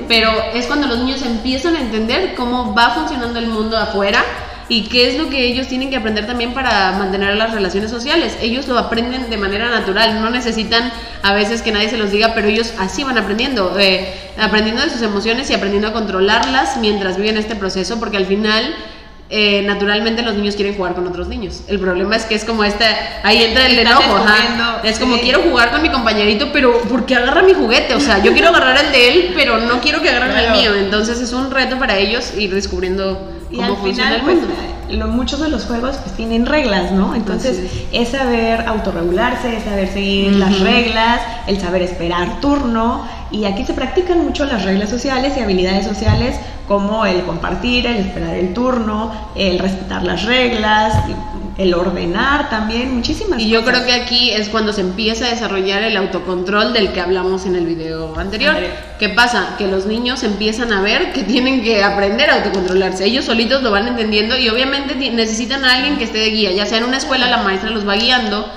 pero 0.07 0.31
es 0.53 0.67
cuando 0.67 0.87
los 0.87 0.99
niños 0.99 1.23
empiezan 1.23 1.75
a 1.75 1.79
entender 1.79 2.35
cómo 2.35 2.75
va 2.75 2.91
funcionando 2.91 3.39
el 3.39 3.47
mundo 3.47 3.77
afuera 3.77 4.23
y 4.69 4.83
qué 4.83 5.09
es 5.09 5.17
lo 5.17 5.29
que 5.29 5.45
ellos 5.45 5.67
tienen 5.67 5.89
que 5.89 5.95
aprender 5.95 6.27
también 6.27 6.53
para 6.53 6.91
mantener 6.91 7.35
las 7.35 7.51
relaciones 7.51 7.89
sociales. 7.89 8.37
Ellos 8.41 8.67
lo 8.67 8.77
aprenden 8.77 9.29
de 9.29 9.37
manera 9.37 9.69
natural, 9.69 10.21
no 10.21 10.29
necesitan 10.29 10.91
a 11.23 11.33
veces 11.33 11.61
que 11.61 11.71
nadie 11.71 11.89
se 11.89 11.97
los 11.97 12.11
diga, 12.11 12.33
pero 12.35 12.47
ellos 12.47 12.73
así 12.77 13.03
van 13.03 13.17
aprendiendo, 13.17 13.75
eh, 13.79 14.13
aprendiendo 14.37 14.83
de 14.83 14.89
sus 14.89 15.01
emociones 15.01 15.49
y 15.49 15.53
aprendiendo 15.53 15.87
a 15.87 15.93
controlarlas 15.93 16.77
mientras 16.77 17.17
viven 17.17 17.37
este 17.37 17.55
proceso, 17.55 17.99
porque 17.99 18.17
al 18.17 18.25
final 18.25 18.75
eh, 19.29 19.61
naturalmente 19.63 20.21
los 20.21 20.35
niños 20.35 20.55
quieren 20.55 20.75
jugar 20.75 20.93
con 20.95 21.05
otros 21.05 21.27
niños. 21.27 21.63
El 21.67 21.79
problema 21.79 22.15
es 22.15 22.23
que 22.25 22.35
es 22.35 22.45
como 22.45 22.63
este, 22.63 22.85
ahí 23.23 23.43
entra 23.43 23.65
el 23.67 23.77
enojo, 23.77 24.23
es 24.83 24.99
como 24.99 25.19
quiero 25.19 25.41
jugar 25.41 25.71
con 25.71 25.81
mi 25.81 25.89
compañerito, 25.89 26.51
pero 26.53 26.81
¿por 26.83 27.05
qué 27.05 27.15
agarra 27.15 27.41
mi 27.43 27.53
juguete? 27.53 27.93
O 27.93 27.99
sea, 27.99 28.23
yo 28.23 28.31
quiero 28.33 28.49
agarrar 28.49 28.77
el 28.85 28.91
de 28.91 29.07
él, 29.09 29.33
pero 29.35 29.59
no 29.59 29.81
quiero 29.81 30.01
que 30.01 30.09
agarren 30.09 30.37
el 30.37 30.51
mío. 30.51 30.75
Entonces 30.75 31.19
es 31.19 31.33
un 31.33 31.51
reto 31.51 31.77
para 31.77 31.97
ellos 31.97 32.33
ir 32.37 32.53
descubriendo 32.53 33.29
cómo 33.53 33.75
funciona 33.75 34.15
el 34.15 34.23
mundo. 34.23 34.47
Pues, 34.47 34.76
muchos 35.07 35.39
de 35.39 35.49
los 35.49 35.65
juegos 35.65 35.97
pues 35.97 36.15
tienen 36.15 36.45
reglas, 36.45 36.91
¿no? 36.91 37.15
Entonces 37.15 37.85
es. 37.91 38.09
saber 38.09 38.61
autorregularse, 38.67 39.57
es 39.57 39.63
saber 39.63 39.87
seguir 39.91 40.33
las 40.33 40.59
reglas, 40.59 41.21
el 41.47 41.59
saber 41.59 41.81
esperar 41.81 42.39
turno. 42.39 43.05
Y 43.31 43.45
aquí 43.45 43.65
se 43.65 43.73
practican 43.73 44.23
mucho 44.23 44.45
las 44.45 44.63
reglas 44.63 44.89
sociales 44.89 45.33
y 45.37 45.41
habilidades 45.41 45.85
sociales 45.85 46.39
como 46.67 47.05
el 47.05 47.23
compartir, 47.23 47.85
el 47.85 47.97
esperar 47.97 48.35
el 48.35 48.53
turno, 48.53 49.11
el 49.35 49.59
respetar 49.59 50.03
las 50.03 50.23
reglas, 50.23 50.93
el 51.57 51.73
ordenar 51.73 52.49
también, 52.49 52.93
muchísimas 52.95 53.39
y 53.39 53.49
yo 53.49 53.65
creo 53.65 53.83
que 53.83 53.93
aquí 53.93 54.29
es 54.29 54.49
cuando 54.49 54.73
se 54.73 54.81
empieza 54.81 55.25
a 55.25 55.29
desarrollar 55.29 55.81
el 55.83 55.97
autocontrol 55.97 56.71
del 56.71 56.91
que 56.91 57.01
hablamos 57.01 57.45
en 57.45 57.55
el 57.55 57.65
video 57.65 58.17
anterior. 58.17 58.55
¿Qué 58.99 59.09
pasa? 59.09 59.55
Que 59.57 59.67
los 59.67 59.85
niños 59.85 60.23
empiezan 60.23 60.71
a 60.71 60.81
ver 60.81 61.13
que 61.13 61.23
tienen 61.23 61.63
que 61.63 61.83
aprender 61.83 62.29
a 62.29 62.35
autocontrolarse. 62.35 63.05
Ellos 63.05 63.25
solitos 63.25 63.63
lo 63.63 63.71
van 63.71 63.87
entendiendo 63.87 64.37
y 64.37 64.49
obviamente 64.49 64.95
necesitan 65.11 65.65
a 65.65 65.73
alguien 65.73 65.97
que 65.97 66.03
esté 66.03 66.19
de 66.19 66.29
guía, 66.29 66.51
ya 66.51 66.65
sea 66.65 66.77
en 66.77 66.83
una 66.83 66.97
escuela 66.97 67.27
la 67.27 67.43
maestra 67.43 67.71
los 67.71 67.87
va 67.87 67.95
guiando 67.95 68.47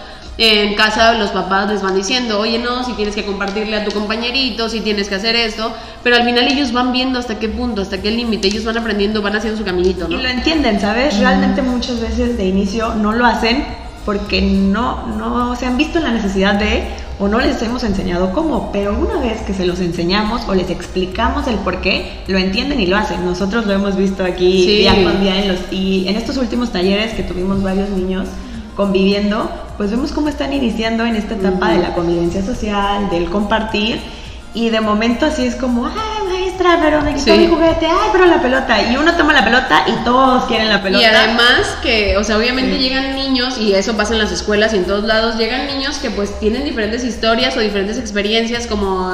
en 0.43 0.75
casa 0.75 1.13
los 1.13 1.31
papás 1.33 1.71
les 1.71 1.83
van 1.83 1.95
diciendo, 1.95 2.41
oye, 2.41 2.59
no, 2.59 2.83
si 2.83 2.93
tienes 2.95 3.15
que 3.15 3.27
compartirle 3.27 3.77
a 3.77 3.85
tu 3.85 3.91
compañerito, 3.91 4.71
si 4.71 4.81
tienes 4.81 5.09
que 5.11 5.17
hacer 5.17 5.37
esto, 5.37 5.71
pero 6.03 6.17
al 6.17 6.25
final 6.25 6.49
ellos 6.49 6.73
van 6.73 6.93
viendo 6.93 7.19
hasta 7.19 7.39
qué 7.39 7.51
punto, 7.51 7.83
hasta 7.83 8.01
qué 8.01 8.11
límite, 8.11 8.49
ellos 8.49 8.65
van 8.65 8.79
aprendiendo, 8.79 9.21
van 9.21 9.37
haciendo 9.37 9.59
su 9.59 9.65
caminito, 9.65 10.09
¿no? 10.09 10.19
Y 10.19 10.23
lo 10.23 10.29
entienden, 10.29 10.81
¿sabes? 10.81 11.19
Realmente 11.19 11.61
muchas 11.61 12.01
veces 12.01 12.39
de 12.39 12.47
inicio 12.47 12.95
no 12.95 13.13
lo 13.13 13.27
hacen 13.27 13.67
porque 14.07 14.41
no, 14.41 15.07
no 15.19 15.55
se 15.57 15.67
han 15.67 15.77
visto 15.77 15.99
en 15.99 16.05
la 16.05 16.13
necesidad 16.13 16.55
de 16.55 16.85
o 17.19 17.29
no 17.29 17.39
les 17.39 17.61
hemos 17.61 17.85
enseñado 17.85 18.33
cómo, 18.33 18.73
pero 18.73 18.99
una 18.99 19.21
vez 19.21 19.43
que 19.43 19.53
se 19.53 19.67
los 19.67 19.79
enseñamos 19.81 20.49
o 20.49 20.55
les 20.55 20.71
explicamos 20.71 21.47
el 21.49 21.57
por 21.57 21.83
qué, 21.83 22.23
lo 22.29 22.39
entienden 22.39 22.81
y 22.81 22.87
lo 22.87 22.97
hacen. 22.97 23.27
Nosotros 23.27 23.67
lo 23.67 23.75
hemos 23.75 23.95
visto 23.95 24.25
aquí 24.25 24.79
día 24.79 24.95
con 25.05 25.21
día 25.21 25.39
en 25.39 25.49
los, 25.49 25.59
y 25.71 26.09
en 26.09 26.17
estos 26.17 26.39
últimos 26.39 26.73
talleres 26.73 27.13
que 27.13 27.23
tuvimos 27.23 27.63
varios 27.63 27.91
niños 27.91 28.27
conviviendo, 28.77 29.51
pues 29.77 29.91
vemos 29.91 30.13
cómo 30.13 30.29
están 30.29 30.53
iniciando 30.53 31.05
en 31.05 31.17
esta 31.17 31.35
etapa 31.35 31.71
de 31.71 31.79
la 31.79 31.95
convivencia 31.95 32.43
social, 32.43 33.11
del 33.11 33.31
compartir 33.31 34.01
y 34.53 34.71
de 34.71 34.81
momento 34.81 35.27
así 35.27 35.47
es 35.47 35.55
como, 35.55 35.87
ay 35.87 36.21
maestra, 36.29 36.79
pero 36.81 37.03
me 37.03 37.15
quitó 37.15 37.37
mi 37.37 37.47
juguete, 37.47 37.87
ay, 37.87 38.09
pero 38.13 38.27
la 38.27 38.41
pelota. 38.41 38.83
Y 38.91 38.97
uno 38.97 39.15
toma 39.15 39.33
la 39.33 39.45
pelota 39.45 39.85
y 39.87 40.05
todos 40.05 40.45
quieren 40.45 40.69
la 40.69 40.83
pelota. 40.83 41.03
Y 41.03 41.07
además 41.07 41.77
que, 41.83 42.17
o 42.17 42.25
sea, 42.25 42.37
obviamente 42.37 42.79
llegan 42.79 43.15
niños, 43.15 43.59
y 43.59 43.75
eso 43.75 43.97
pasa 43.97 44.15
en 44.15 44.19
las 44.19 44.33
escuelas 44.33 44.73
y 44.75 44.79
en 44.79 44.85
todos 44.85 45.05
lados, 45.05 45.37
llegan 45.37 45.67
niños 45.67 45.99
que 45.99 46.11
pues 46.11 46.39
tienen 46.41 46.65
diferentes 46.65 47.05
historias 47.05 47.57
o 47.57 47.61
diferentes 47.61 47.99
experiencias, 47.99 48.67
como 48.67 49.13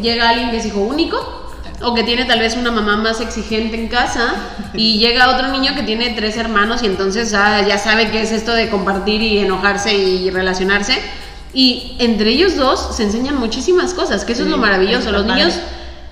llega 0.00 0.28
alguien 0.28 0.50
que 0.50 0.58
es 0.58 0.66
hijo 0.66 0.80
único, 0.80 1.47
o 1.80 1.94
que 1.94 2.02
tiene 2.02 2.24
tal 2.24 2.40
vez 2.40 2.56
una 2.56 2.70
mamá 2.70 2.96
más 2.96 3.20
exigente 3.20 3.76
en 3.76 3.88
casa 3.88 4.34
y 4.74 4.98
llega 4.98 5.28
otro 5.28 5.48
niño 5.48 5.74
que 5.74 5.82
tiene 5.82 6.10
tres 6.10 6.36
hermanos 6.36 6.82
y 6.82 6.86
entonces 6.86 7.34
ah, 7.34 7.62
ya 7.66 7.78
sabe 7.78 8.10
qué 8.10 8.22
es 8.22 8.32
esto 8.32 8.52
de 8.52 8.68
compartir 8.68 9.22
y 9.22 9.38
enojarse 9.38 9.94
y 9.94 10.30
relacionarse. 10.30 10.98
Y 11.54 11.96
entre 11.98 12.30
ellos 12.30 12.56
dos 12.56 12.96
se 12.96 13.04
enseñan 13.04 13.36
muchísimas 13.36 13.94
cosas, 13.94 14.24
que 14.24 14.32
eso 14.32 14.42
es 14.42 14.48
lo 14.48 14.58
maravilloso. 14.58 15.12
Los 15.12 15.24
niños 15.24 15.54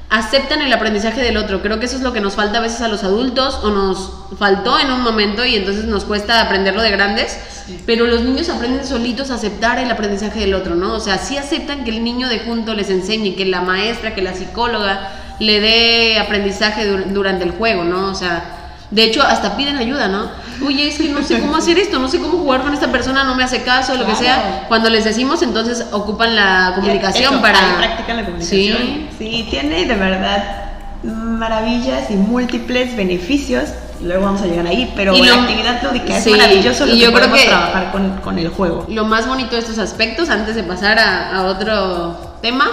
aceptan 0.08 0.62
el 0.62 0.72
aprendizaje 0.72 1.20
del 1.20 1.36
otro. 1.36 1.62
Creo 1.62 1.78
que 1.78 1.86
eso 1.86 1.96
es 1.96 2.02
lo 2.02 2.12
que 2.12 2.20
nos 2.20 2.34
falta 2.34 2.58
a 2.58 2.60
veces 2.60 2.80
a 2.80 2.88
los 2.88 3.04
adultos 3.04 3.60
o 3.62 3.70
nos 3.70 4.12
faltó 4.38 4.78
en 4.78 4.90
un 4.90 5.02
momento 5.02 5.44
y 5.44 5.56
entonces 5.56 5.84
nos 5.84 6.04
cuesta 6.04 6.40
aprenderlo 6.40 6.80
de 6.82 6.90
grandes. 6.90 7.38
Pero 7.84 8.06
los 8.06 8.22
niños 8.22 8.48
aprenden 8.48 8.86
solitos 8.86 9.30
a 9.30 9.34
aceptar 9.34 9.78
el 9.78 9.90
aprendizaje 9.90 10.40
del 10.40 10.54
otro, 10.54 10.76
¿no? 10.76 10.94
O 10.94 11.00
sea, 11.00 11.18
sí 11.18 11.36
aceptan 11.36 11.84
que 11.84 11.90
el 11.90 12.04
niño 12.04 12.28
de 12.28 12.38
junto 12.40 12.74
les 12.74 12.90
enseñe, 12.90 13.34
que 13.34 13.44
la 13.44 13.60
maestra, 13.60 14.14
que 14.14 14.22
la 14.22 14.34
psicóloga 14.34 15.25
le 15.38 15.60
dé 15.60 16.18
aprendizaje 16.18 16.86
durante 16.86 17.44
el 17.44 17.52
juego, 17.52 17.84
¿no? 17.84 18.06
O 18.10 18.14
sea, 18.14 18.56
de 18.90 19.04
hecho, 19.04 19.22
hasta 19.22 19.56
piden 19.56 19.76
ayuda, 19.76 20.08
¿no? 20.08 20.30
Oye, 20.64 20.88
es 20.88 20.98
que 20.98 21.08
no 21.08 21.22
sé 21.22 21.40
cómo 21.40 21.56
hacer 21.56 21.78
esto, 21.78 21.98
no 21.98 22.08
sé 22.08 22.18
cómo 22.18 22.38
jugar 22.38 22.62
con 22.62 22.72
esta 22.72 22.90
persona, 22.92 23.24
no 23.24 23.34
me 23.34 23.42
hace 23.42 23.62
caso, 23.62 23.94
lo 23.96 24.06
que 24.06 24.14
sea. 24.14 24.64
Cuando 24.68 24.90
les 24.90 25.04
decimos, 25.04 25.42
entonces 25.42 25.86
ocupan 25.90 26.36
la 26.36 26.72
comunicación 26.76 27.42
para. 27.42 27.58
Ahí 27.58 27.74
practican 27.78 28.16
la 28.16 28.24
comunicación. 28.24 28.78
Sí. 28.78 29.08
sí, 29.18 29.46
tiene 29.50 29.86
de 29.86 29.94
verdad 29.94 30.66
maravillas 31.02 32.10
y 32.10 32.14
múltiples 32.14 32.96
beneficios. 32.96 33.70
Luego 34.02 34.24
vamos 34.24 34.42
a 34.42 34.46
llegar 34.46 34.66
ahí, 34.66 34.92
pero 34.94 35.12
la 35.16 35.34
actividad 35.34 35.82
lúdica 35.82 36.18
es 36.18 36.26
maravilloso 36.26 36.86
y 36.86 36.98
yo 36.98 37.12
creo 37.12 37.32
que 37.32 37.44
trabajar 37.44 37.92
con, 37.92 38.18
con, 38.18 38.38
el 38.38 38.48
juego. 38.50 38.84
Lo 38.88 39.04
más 39.04 39.26
bonito 39.26 39.52
de 39.52 39.60
estos 39.60 39.78
aspectos, 39.78 40.28
antes 40.28 40.54
de 40.54 40.62
pasar 40.62 40.98
a, 40.98 41.44
otro 41.44 42.25
tema, 42.40 42.66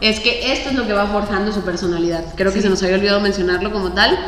es 0.00 0.20
que 0.20 0.52
esto 0.52 0.70
es 0.70 0.74
lo 0.74 0.86
que 0.86 0.92
va 0.92 1.06
forjando 1.06 1.52
su 1.52 1.62
personalidad. 1.62 2.24
Creo 2.36 2.52
que 2.52 2.62
se 2.62 2.68
nos 2.68 2.82
había 2.82 2.96
olvidado 2.96 3.20
mencionarlo 3.20 3.72
como 3.72 3.92
tal 3.92 4.18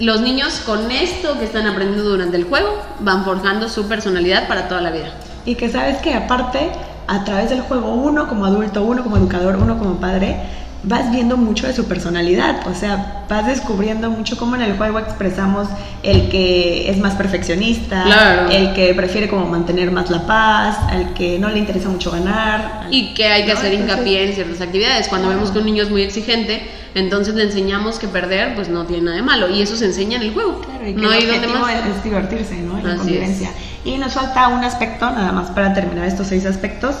los 0.00 0.20
niños 0.20 0.62
con 0.64 0.90
esto 0.90 1.38
que 1.38 1.44
están 1.44 1.66
aprendiendo 1.66 2.08
durante 2.08 2.36
el 2.36 2.44
juego 2.44 2.68
van 3.00 3.24
forjando 3.24 3.68
su 3.68 3.88
personalidad 3.88 4.46
para 4.46 4.68
toda 4.68 4.80
la 4.80 4.90
vida. 4.90 5.12
Y 5.44 5.56
que 5.56 5.68
sabes 5.68 5.98
que 5.98 6.14
aparte, 6.14 6.70
a 7.06 7.24
través 7.24 7.50
del 7.50 7.62
juego, 7.62 7.94
uno 7.94 8.28
como 8.28 8.46
adulto, 8.46 8.82
uno 8.82 9.02
como 9.02 9.16
educador, 9.16 9.56
uno 9.56 9.78
como 9.78 9.96
padre, 9.96 10.36
vas 10.84 11.10
viendo 11.10 11.36
mucho 11.36 11.66
de 11.66 11.72
su 11.72 11.86
personalidad, 11.86 12.66
o 12.68 12.74
sea, 12.74 13.24
vas 13.28 13.46
descubriendo 13.46 14.10
mucho 14.10 14.36
cómo 14.36 14.54
en 14.54 14.62
el 14.62 14.76
juego 14.76 15.00
expresamos 15.00 15.68
el 16.04 16.28
que 16.28 16.88
es 16.88 16.98
más 16.98 17.14
perfeccionista, 17.14 18.46
el 18.50 18.72
que 18.74 18.94
prefiere 18.94 19.28
como 19.28 19.46
mantener 19.46 19.90
más 19.90 20.08
la 20.08 20.26
paz, 20.26 20.78
el 20.92 21.14
que 21.14 21.38
no 21.38 21.48
le 21.48 21.58
interesa 21.58 21.88
mucho 21.88 22.12
ganar. 22.12 22.86
Y 22.90 23.12
que 23.14 23.26
hay 23.26 23.44
que 23.44 23.52
hacer 23.52 23.74
hincapié 23.74 24.28
en 24.28 24.34
ciertas 24.34 24.60
actividades. 24.60 25.08
Cuando 25.08 25.28
vemos 25.28 25.50
que 25.50 25.58
un 25.58 25.66
niño 25.66 25.82
es 25.82 25.90
muy 25.90 26.02
exigente, 26.02 26.62
entonces 26.94 27.34
le 27.34 27.42
enseñamos 27.42 27.98
que 27.98 28.06
perder 28.06 28.54
pues 28.54 28.68
no 28.68 28.84
tiene 28.86 29.02
nada 29.02 29.16
de 29.16 29.22
malo 29.22 29.50
y 29.50 29.60
eso 29.60 29.76
se 29.76 29.86
enseña 29.86 30.16
en 30.16 30.22
el 30.22 30.32
juego. 30.32 30.60
Claro, 30.60 30.88
y 30.88 30.94
que 30.94 31.00
no 31.00 31.10
hay 31.10 31.26
donde 31.26 31.48
más. 31.48 31.86
Es, 31.86 32.04
divertirse, 32.04 32.56
¿no? 32.62 32.80
La 32.80 32.96
convivencia. 32.96 33.50
Y 33.84 33.98
nos 33.98 34.14
falta 34.14 34.48
un 34.48 34.62
aspecto, 34.62 35.10
nada 35.10 35.32
más 35.32 35.50
para 35.50 35.74
terminar 35.74 36.06
estos 36.06 36.28
seis 36.28 36.46
aspectos 36.46 36.96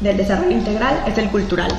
del 0.00 0.16
desarrollo 0.16 0.52
integral, 0.52 1.02
es 1.06 1.18
el 1.18 1.28
cultural. 1.28 1.70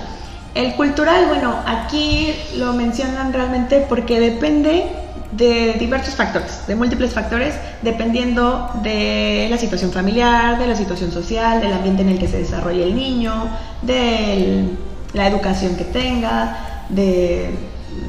El 0.56 0.74
cultural, 0.74 1.28
bueno, 1.28 1.56
aquí 1.66 2.34
lo 2.58 2.74
mencionan 2.74 3.32
realmente 3.34 3.86
porque 3.88 4.20
depende 4.20 4.86
de 5.32 5.76
diversos 5.80 6.16
factores, 6.16 6.66
de 6.68 6.76
múltiples 6.76 7.14
factores, 7.14 7.54
dependiendo 7.84 8.72
de 8.82 9.48
la 9.50 9.58
situación 9.58 9.92
familiar, 9.92 10.58
de 10.58 10.68
la 10.68 10.76
situación 10.76 11.12
social, 11.12 11.62
del 11.62 11.74
ambiente 11.74 12.02
en 12.02 12.10
el 12.10 12.20
que 12.20 12.28
se 12.28 12.40
desarrolla 12.40 12.84
el 12.84 12.96
niño, 12.96 13.48
de 13.84 14.66
la 15.14 15.28
educación 15.28 15.76
que 15.76 15.84
tenga, 15.84 16.86
de 16.90 17.52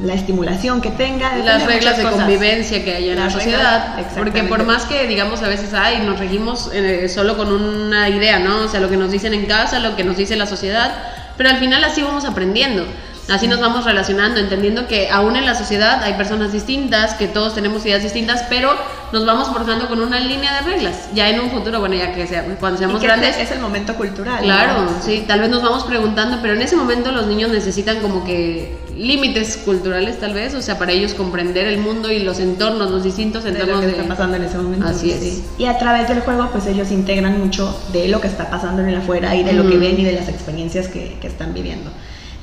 la 0.03 0.15
estimulación 0.15 0.81
que 0.81 0.89
tenga, 0.89 1.35
de 1.35 1.43
las 1.43 1.65
reglas 1.65 1.97
de 1.97 2.03
convivencia 2.03 2.83
que 2.83 2.95
hay 2.95 3.09
en 3.09 3.19
la 3.19 3.29
sociedad, 3.29 3.97
porque 4.17 4.43
por 4.43 4.63
más 4.65 4.85
que 4.85 5.05
digamos 5.05 5.43
a 5.43 5.47
veces 5.47 5.73
hay, 5.73 5.99
nos 5.99 6.19
regimos 6.19 6.71
eh, 6.73 7.07
solo 7.07 7.37
con 7.37 7.51
una 7.51 8.09
idea, 8.09 8.39
¿no? 8.39 8.61
O 8.61 8.67
sea, 8.67 8.79
lo 8.79 8.89
que 8.89 8.97
nos 8.97 9.11
dicen 9.11 9.33
en 9.33 9.45
casa, 9.45 9.79
lo 9.79 9.95
que 9.95 10.03
nos 10.03 10.17
dice 10.17 10.35
la 10.35 10.47
sociedad, 10.47 10.91
pero 11.37 11.49
al 11.49 11.57
final 11.57 11.83
así 11.83 12.01
vamos 12.01 12.25
aprendiendo. 12.25 12.85
Así 13.29 13.47
nos 13.47 13.59
vamos 13.59 13.85
relacionando, 13.85 14.39
entendiendo 14.39 14.87
que 14.87 15.09
aún 15.09 15.35
en 15.35 15.45
la 15.45 15.55
sociedad 15.55 16.03
hay 16.03 16.13
personas 16.13 16.51
distintas, 16.51 17.13
que 17.13 17.27
todos 17.27 17.55
tenemos 17.55 17.85
ideas 17.85 18.03
distintas, 18.03 18.43
pero 18.49 18.71
nos 19.13 19.25
vamos 19.25 19.47
forjando 19.49 19.87
con 19.87 20.01
una 20.01 20.19
línea 20.19 20.53
de 20.55 20.61
reglas. 20.61 21.09
Ya 21.13 21.29
en 21.29 21.39
un 21.39 21.49
futuro, 21.49 21.79
bueno, 21.79 21.95
ya 21.95 22.13
que 22.13 22.27
sea, 22.27 22.43
cuando 22.59 22.79
seamos 22.79 23.01
grandes. 23.01 23.37
Es 23.37 23.51
el 23.51 23.59
momento 23.59 23.95
cultural. 23.95 24.43
Claro, 24.43 24.87
sí, 25.01 25.23
tal 25.27 25.39
vez 25.41 25.49
nos 25.49 25.61
vamos 25.61 25.83
preguntando, 25.83 26.39
pero 26.41 26.55
en 26.55 26.61
ese 26.61 26.75
momento 26.75 27.11
los 27.11 27.27
niños 27.27 27.51
necesitan 27.51 27.99
como 27.99 28.25
que 28.25 28.77
límites 28.95 29.57
culturales, 29.57 30.19
tal 30.19 30.33
vez, 30.33 30.53
o 30.53 30.61
sea, 30.61 30.77
para 30.77 30.91
ellos 30.91 31.13
comprender 31.13 31.67
el 31.67 31.79
mundo 31.79 32.11
y 32.11 32.19
los 32.19 32.39
entornos, 32.39 32.91
los 32.91 33.03
distintos 33.03 33.45
entornos 33.45 33.81
de 33.81 33.87
lo 33.87 33.93
que 33.93 34.01
está 34.01 34.15
pasando 34.15 34.37
en 34.37 34.43
ese 34.43 34.57
momento. 34.57 34.87
Así 34.87 35.11
es. 35.11 35.41
Y 35.57 35.65
a 35.65 35.77
través 35.77 36.07
del 36.07 36.21
juego, 36.21 36.49
pues 36.51 36.65
ellos 36.67 36.91
integran 36.91 37.39
mucho 37.39 37.79
de 37.93 38.07
lo 38.07 38.19
que 38.19 38.27
está 38.27 38.49
pasando 38.49 38.81
en 38.81 38.89
el 38.89 38.95
afuera 38.95 39.35
y 39.35 39.43
de 39.43 39.53
lo 39.53 39.69
que 39.69 39.77
ven 39.77 39.99
y 39.99 40.03
de 40.03 40.13
las 40.13 40.27
experiencias 40.27 40.87
que, 40.87 41.17
que 41.21 41.27
están 41.27 41.53
viviendo. 41.53 41.91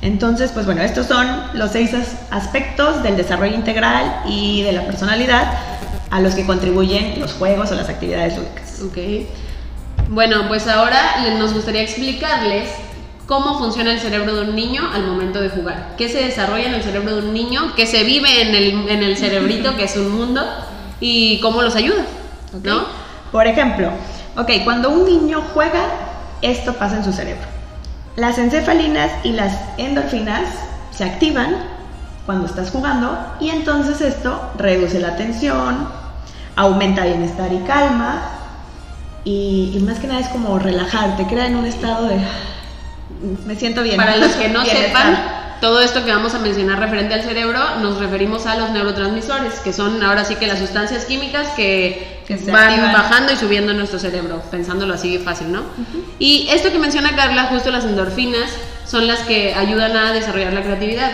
Entonces, 0.01 0.51
pues 0.51 0.65
bueno, 0.65 0.81
estos 0.81 1.07
son 1.07 1.27
los 1.53 1.71
seis 1.71 1.91
aspectos 2.31 3.03
del 3.03 3.17
desarrollo 3.17 3.55
integral 3.55 4.21
y 4.25 4.61
de 4.63 4.71
la 4.71 4.85
personalidad 4.85 5.59
a 6.09 6.21
los 6.21 6.35
que 6.35 6.45
contribuyen 6.45 7.19
los 7.19 7.33
juegos 7.33 7.71
o 7.71 7.75
las 7.75 7.89
actividades 7.89 8.37
lúdicas. 8.37 8.81
Ok. 8.81 8.97
Bueno, 10.07 10.47
pues 10.47 10.67
ahora 10.67 10.99
nos 11.37 11.53
gustaría 11.53 11.81
explicarles 11.81 12.69
cómo 13.27 13.59
funciona 13.59 13.91
el 13.91 13.99
cerebro 13.99 14.35
de 14.35 14.49
un 14.49 14.55
niño 14.55 14.89
al 14.91 15.05
momento 15.05 15.41
de 15.41 15.49
jugar. 15.49 15.95
¿Qué 15.97 16.09
se 16.09 16.23
desarrolla 16.23 16.65
en 16.65 16.73
el 16.73 16.81
cerebro 16.81 17.15
de 17.15 17.27
un 17.27 17.33
niño? 17.33 17.73
¿Qué 17.75 17.85
se 17.85 18.03
vive 18.03 18.41
en 18.41 18.55
el, 18.55 18.89
en 18.89 19.03
el 19.03 19.17
cerebrito, 19.17 19.75
que 19.75 19.83
es 19.83 19.95
un 19.97 20.09
mundo? 20.17 20.41
¿Y 20.99 21.39
cómo 21.41 21.61
los 21.61 21.75
ayuda? 21.75 22.05
¿no? 22.63 22.85
Por 23.31 23.45
ejemplo, 23.45 23.91
ok, 24.35 24.49
cuando 24.63 24.89
un 24.89 25.05
niño 25.05 25.43
juega, 25.53 25.83
esto 26.41 26.73
pasa 26.73 26.97
en 26.97 27.03
su 27.03 27.13
cerebro. 27.13 27.58
Las 28.15 28.37
encefalinas 28.37 29.11
y 29.23 29.31
las 29.31 29.57
endorfinas 29.77 30.43
se 30.91 31.03
activan 31.03 31.55
cuando 32.25 32.45
estás 32.45 32.71
jugando 32.71 33.17
y 33.39 33.49
entonces 33.49 34.01
esto 34.01 34.51
reduce 34.57 34.99
la 34.99 35.15
tensión, 35.15 35.87
aumenta 36.55 37.05
bienestar 37.05 37.51
y 37.53 37.59
calma 37.59 38.21
y, 39.23 39.81
más 39.85 39.99
que 39.99 40.07
nada 40.07 40.19
es 40.19 40.27
como 40.29 40.59
relajarte, 40.59 41.25
crea 41.27 41.47
en 41.47 41.55
un 41.55 41.65
estado 41.65 42.07
de 42.07 42.19
me 43.45 43.55
siento 43.55 43.83
bien. 43.83 43.97
Para 43.97 44.17
los 44.17 44.31
que 44.33 44.49
no 44.49 44.63
sepan, 44.65 45.17
todo 45.61 45.81
esto 45.81 46.05
que 46.05 46.11
vamos 46.11 46.33
a 46.35 46.39
mencionar 46.39 46.79
referente 46.79 47.13
al 47.13 47.23
cerebro, 47.23 47.59
nos 47.81 47.97
referimos 47.97 48.45
a 48.45 48.55
los 48.55 48.69
neurotransmisores, 48.71 49.59
que 49.59 49.73
son 49.73 50.01
ahora 50.03 50.23
sí 50.23 50.35
que 50.35 50.47
las 50.47 50.59
sustancias 50.59 51.05
químicas 51.05 51.47
que, 51.55 52.18
van 52.51 52.93
bajando 52.93 53.33
y 53.33 53.35
subiendo 53.35 53.71
en 53.71 53.77
nuestro 53.77 53.99
cerebro, 53.99 54.41
pensándolo 54.51 54.93
así 54.93 55.17
fácil, 55.17 55.51
¿no? 55.51 55.63
Y 56.19 56.47
esto 56.51 56.71
que 56.71 56.79
menciona 56.79 57.15
Carla, 57.15 57.45
justo 57.45 57.71
las 57.71 57.85
endorfinas, 57.85 58.51
son 58.85 59.07
las 59.07 59.19
que 59.21 59.53
ayudan 59.53 59.95
a 59.95 60.13
desarrollar 60.13 60.53
la 60.53 60.61
creatividad. 60.61 61.11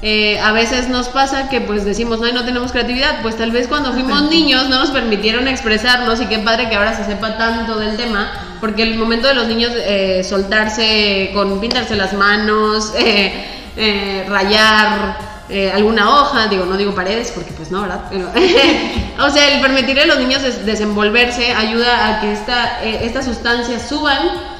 Eh, 0.00 0.38
a 0.38 0.52
veces 0.52 0.88
nos 0.88 1.08
pasa 1.08 1.48
que 1.48 1.60
pues 1.60 1.84
decimos, 1.84 2.20
no, 2.20 2.30
no 2.32 2.44
tenemos 2.44 2.70
creatividad, 2.70 3.20
pues 3.22 3.36
tal 3.36 3.50
vez 3.50 3.66
cuando 3.66 3.92
fuimos 3.92 4.30
niños 4.30 4.68
no 4.68 4.78
nos 4.78 4.90
permitieron 4.90 5.48
expresarnos 5.48 6.20
y 6.20 6.26
qué 6.26 6.38
padre 6.38 6.68
que 6.68 6.76
ahora 6.76 6.96
se 6.96 7.04
sepa 7.04 7.36
tanto 7.36 7.76
del 7.78 7.96
tema, 7.96 8.30
porque 8.60 8.84
el 8.84 8.96
momento 8.96 9.26
de 9.26 9.34
los 9.34 9.48
niños 9.48 9.72
eh, 9.74 10.22
soltarse 10.22 11.30
con 11.34 11.60
pintarse 11.60 11.96
las 11.96 12.12
manos, 12.12 12.92
eh, 12.98 13.44
eh, 13.76 14.26
rayar 14.28 15.37
eh, 15.48 15.72
alguna 15.72 16.10
hoja, 16.10 16.48
digo, 16.48 16.66
no 16.66 16.76
digo 16.76 16.94
paredes 16.94 17.32
porque 17.34 17.52
pues 17.52 17.70
no, 17.70 17.82
¿verdad? 17.82 18.10
o 19.20 19.30
sea, 19.30 19.54
el 19.54 19.60
permitirle 19.60 20.02
a 20.02 20.06
los 20.06 20.18
niños 20.18 20.42
desenvolverse 20.64 21.54
ayuda 21.54 22.08
a 22.08 22.20
que 22.20 22.32
esta, 22.32 22.84
eh, 22.84 23.00
estas 23.04 23.24
sustancias 23.24 23.88
suban 23.88 24.18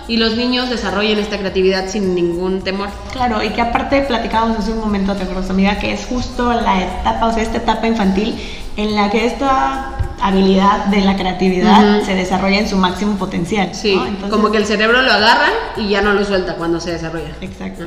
y 0.08 0.16
los 0.16 0.36
niños 0.36 0.70
desarrollen 0.70 1.18
esta 1.18 1.36
creatividad 1.36 1.88
sin 1.88 2.14
ningún 2.14 2.62
temor. 2.62 2.88
Claro, 3.12 3.42
y 3.42 3.50
que 3.50 3.60
aparte 3.60 4.00
platicábamos 4.02 4.58
hace 4.58 4.72
un 4.72 4.80
momento, 4.80 5.14
te 5.14 5.24
acuerdas, 5.24 5.50
amiga, 5.50 5.78
que 5.78 5.92
es 5.92 6.06
justo 6.06 6.50
la 6.52 6.82
etapa, 6.82 7.26
o 7.26 7.34
sea, 7.34 7.42
esta 7.42 7.58
etapa 7.58 7.86
infantil 7.86 8.34
en 8.76 8.94
la 8.94 9.10
que 9.10 9.26
esta 9.26 10.07
habilidad 10.20 10.86
de 10.86 11.00
la 11.02 11.16
creatividad 11.16 12.02
se 12.02 12.14
desarrolla 12.14 12.58
en 12.58 12.68
su 12.68 12.76
máximo 12.76 13.16
potencial. 13.16 13.74
Sí, 13.74 13.98
como 14.30 14.50
que 14.50 14.58
el 14.58 14.66
cerebro 14.66 15.02
lo 15.02 15.12
agarra 15.12 15.48
y 15.76 15.88
ya 15.88 16.02
no 16.02 16.12
lo 16.12 16.24
suelta 16.24 16.54
cuando 16.54 16.80
se 16.80 16.92
desarrolla. 16.92 17.30
Exacto. 17.40 17.84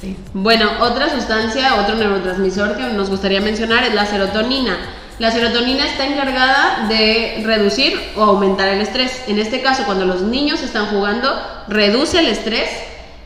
Sí. 0.00 0.16
Bueno, 0.32 0.68
otra 0.80 1.10
sustancia, 1.10 1.74
otro 1.76 1.96
neurotransmisor 1.96 2.76
que 2.76 2.84
nos 2.92 3.10
gustaría 3.10 3.40
mencionar 3.40 3.84
es 3.84 3.94
la 3.94 4.06
serotonina. 4.06 4.78
La 5.18 5.30
serotonina 5.30 5.86
está 5.86 6.06
encargada 6.06 6.86
de 6.88 7.42
reducir 7.44 7.98
o 8.16 8.22
aumentar 8.22 8.68
el 8.68 8.80
estrés. 8.80 9.22
En 9.28 9.38
este 9.38 9.60
caso, 9.60 9.84
cuando 9.84 10.06
los 10.06 10.22
niños 10.22 10.62
están 10.62 10.86
jugando, 10.86 11.30
reduce 11.68 12.18
el 12.18 12.26
estrés 12.26 12.68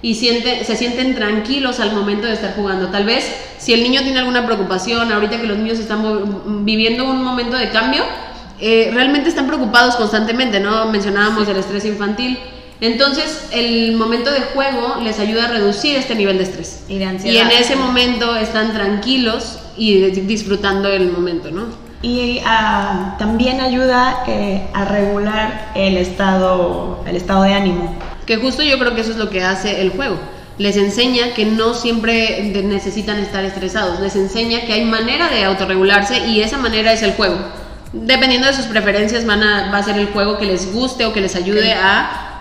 y 0.03 0.15
siente, 0.15 0.65
se 0.65 0.77
sienten 0.77 1.15
tranquilos 1.15 1.81
al 1.81 1.93
momento 1.93 2.27
de 2.27 2.35
estar 2.35 2.55
jugando. 2.55 2.89
Tal 2.89 3.05
vez 3.05 3.25
si 3.59 3.73
el 3.73 3.83
niño 3.83 4.03
tiene 4.03 4.19
alguna 4.19 4.45
preocupación, 4.45 5.11
ahorita 5.11 5.41
que 5.41 5.47
los 5.47 5.57
niños 5.59 5.79
están 5.79 6.65
viviendo 6.65 7.05
un 7.05 7.25
momento 7.25 7.57
de 7.57 7.71
cambio, 7.71 8.05
eh, 8.61 8.91
realmente 8.93 9.29
están 9.29 9.47
preocupados 9.47 9.97
constantemente, 9.97 10.61
¿no? 10.61 10.87
Mencionábamos 10.87 11.49
el 11.49 11.57
estrés 11.57 11.85
infantil. 11.85 12.39
Entonces, 12.81 13.49
el 13.51 13.97
momento 13.97 14.31
de 14.31 14.41
juego 14.41 14.97
les 15.03 15.19
ayuda 15.19 15.47
a 15.47 15.49
reducir 15.49 15.97
este 15.97 16.15
nivel 16.15 16.39
de 16.39 16.45
estrés. 16.45 16.85
Y 16.89 16.99
de 16.99 17.05
ansiedad. 17.05 17.35
Y 17.35 17.39
en 17.39 17.51
ese 17.51 17.77
momento 17.77 18.37
están 18.37 18.73
tranquilos 18.73 19.59
y 19.77 20.03
disfrutando 20.11 20.89
el 20.89 21.11
momento, 21.11 21.51
¿no? 21.51 21.67
Y 22.03 22.41
ah, 22.45 23.17
también 23.19 23.61
ayuda 23.61 24.23
eh, 24.29 24.69
a 24.73 24.85
regular 24.85 25.73
el 25.75 25.97
estado, 25.97 27.03
el 27.07 27.17
estado 27.17 27.43
de 27.43 27.55
ánimo. 27.55 27.97
Que 28.27 28.37
justo 28.37 28.63
yo 28.63 28.79
creo 28.79 28.95
que 28.95 29.01
eso 29.01 29.11
es 29.11 29.17
lo 29.17 29.31
que 29.31 29.43
hace 29.43 29.81
el 29.81 29.91
juego. 29.91 30.17
Les 30.59 30.77
enseña 30.77 31.35
que 31.35 31.45
no 31.45 31.75
siempre 31.75 32.53
necesitan 32.65 33.19
estar 33.19 33.45
estresados. 33.45 34.01
Les 34.01 34.15
enseña 34.15 34.63
que 34.63 34.75
hay 34.75 34.85
manera 34.85 35.29
de 35.29 35.45
autorregularse 35.45 36.27
y 36.27 36.41
esa 36.41 36.59
manera 36.59 36.93
es 36.93 37.03
el 37.03 37.13
juego. 37.13 37.37
Dependiendo 37.93 38.47
de 38.47 38.53
sus 38.53 38.67
preferencias, 38.67 39.25
van 39.25 39.43
a, 39.43 39.71
va 39.73 39.79
a 39.79 39.83
ser 39.83 39.99
el 39.99 40.09
juego 40.09 40.39
que 40.39 40.45
les 40.45 40.73
guste 40.73 41.07
o 41.07 41.13
que 41.13 41.21
les 41.21 41.35
ayude 41.37 41.73
a, 41.73 42.41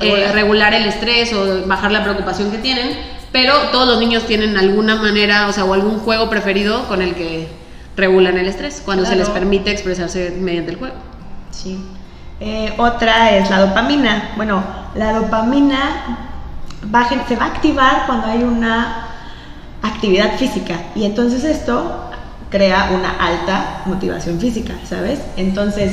eh, 0.00 0.30
regular. 0.32 0.74
el 0.74 0.86
estrés 0.86 1.32
o 1.32 1.66
bajar 1.66 1.92
la 1.92 2.02
preocupación 2.02 2.50
que 2.50 2.58
tienen. 2.58 2.96
Pero 3.32 3.54
todos 3.72 3.88
los 3.88 3.98
niños 3.98 4.26
tienen 4.26 4.58
alguna 4.58 4.96
manera, 4.96 5.48
o 5.48 5.52
sea, 5.52 5.64
o 5.64 5.72
algún 5.72 6.00
juego 6.00 6.28
preferido 6.28 6.86
con 6.88 7.00
el 7.00 7.14
que 7.14 7.48
regulan 7.96 8.36
el 8.36 8.46
estrés, 8.46 8.82
cuando 8.84 9.06
se 9.06 9.16
les 9.16 9.28
permite 9.30 9.70
expresarse 9.70 10.34
mediante 10.38 10.72
el 10.72 10.78
juego. 10.78 10.94
Sí. 11.50 11.78
Eh, 12.40 12.74
otra 12.76 13.30
es 13.36 13.48
la 13.48 13.60
dopamina. 13.60 14.32
Bueno, 14.36 14.62
la 14.94 15.12
dopamina 15.12 16.28
se 17.28 17.36
va 17.36 17.44
a 17.44 17.48
activar 17.48 18.06
cuando 18.06 18.26
hay 18.26 18.42
una 18.42 19.06
actividad 19.82 20.36
física 20.36 20.74
y 20.94 21.04
entonces 21.04 21.44
esto 21.44 22.11
crea 22.52 22.90
una 22.94 23.10
alta 23.18 23.82
motivación 23.86 24.38
física, 24.38 24.74
¿sabes? 24.84 25.18
Entonces 25.36 25.92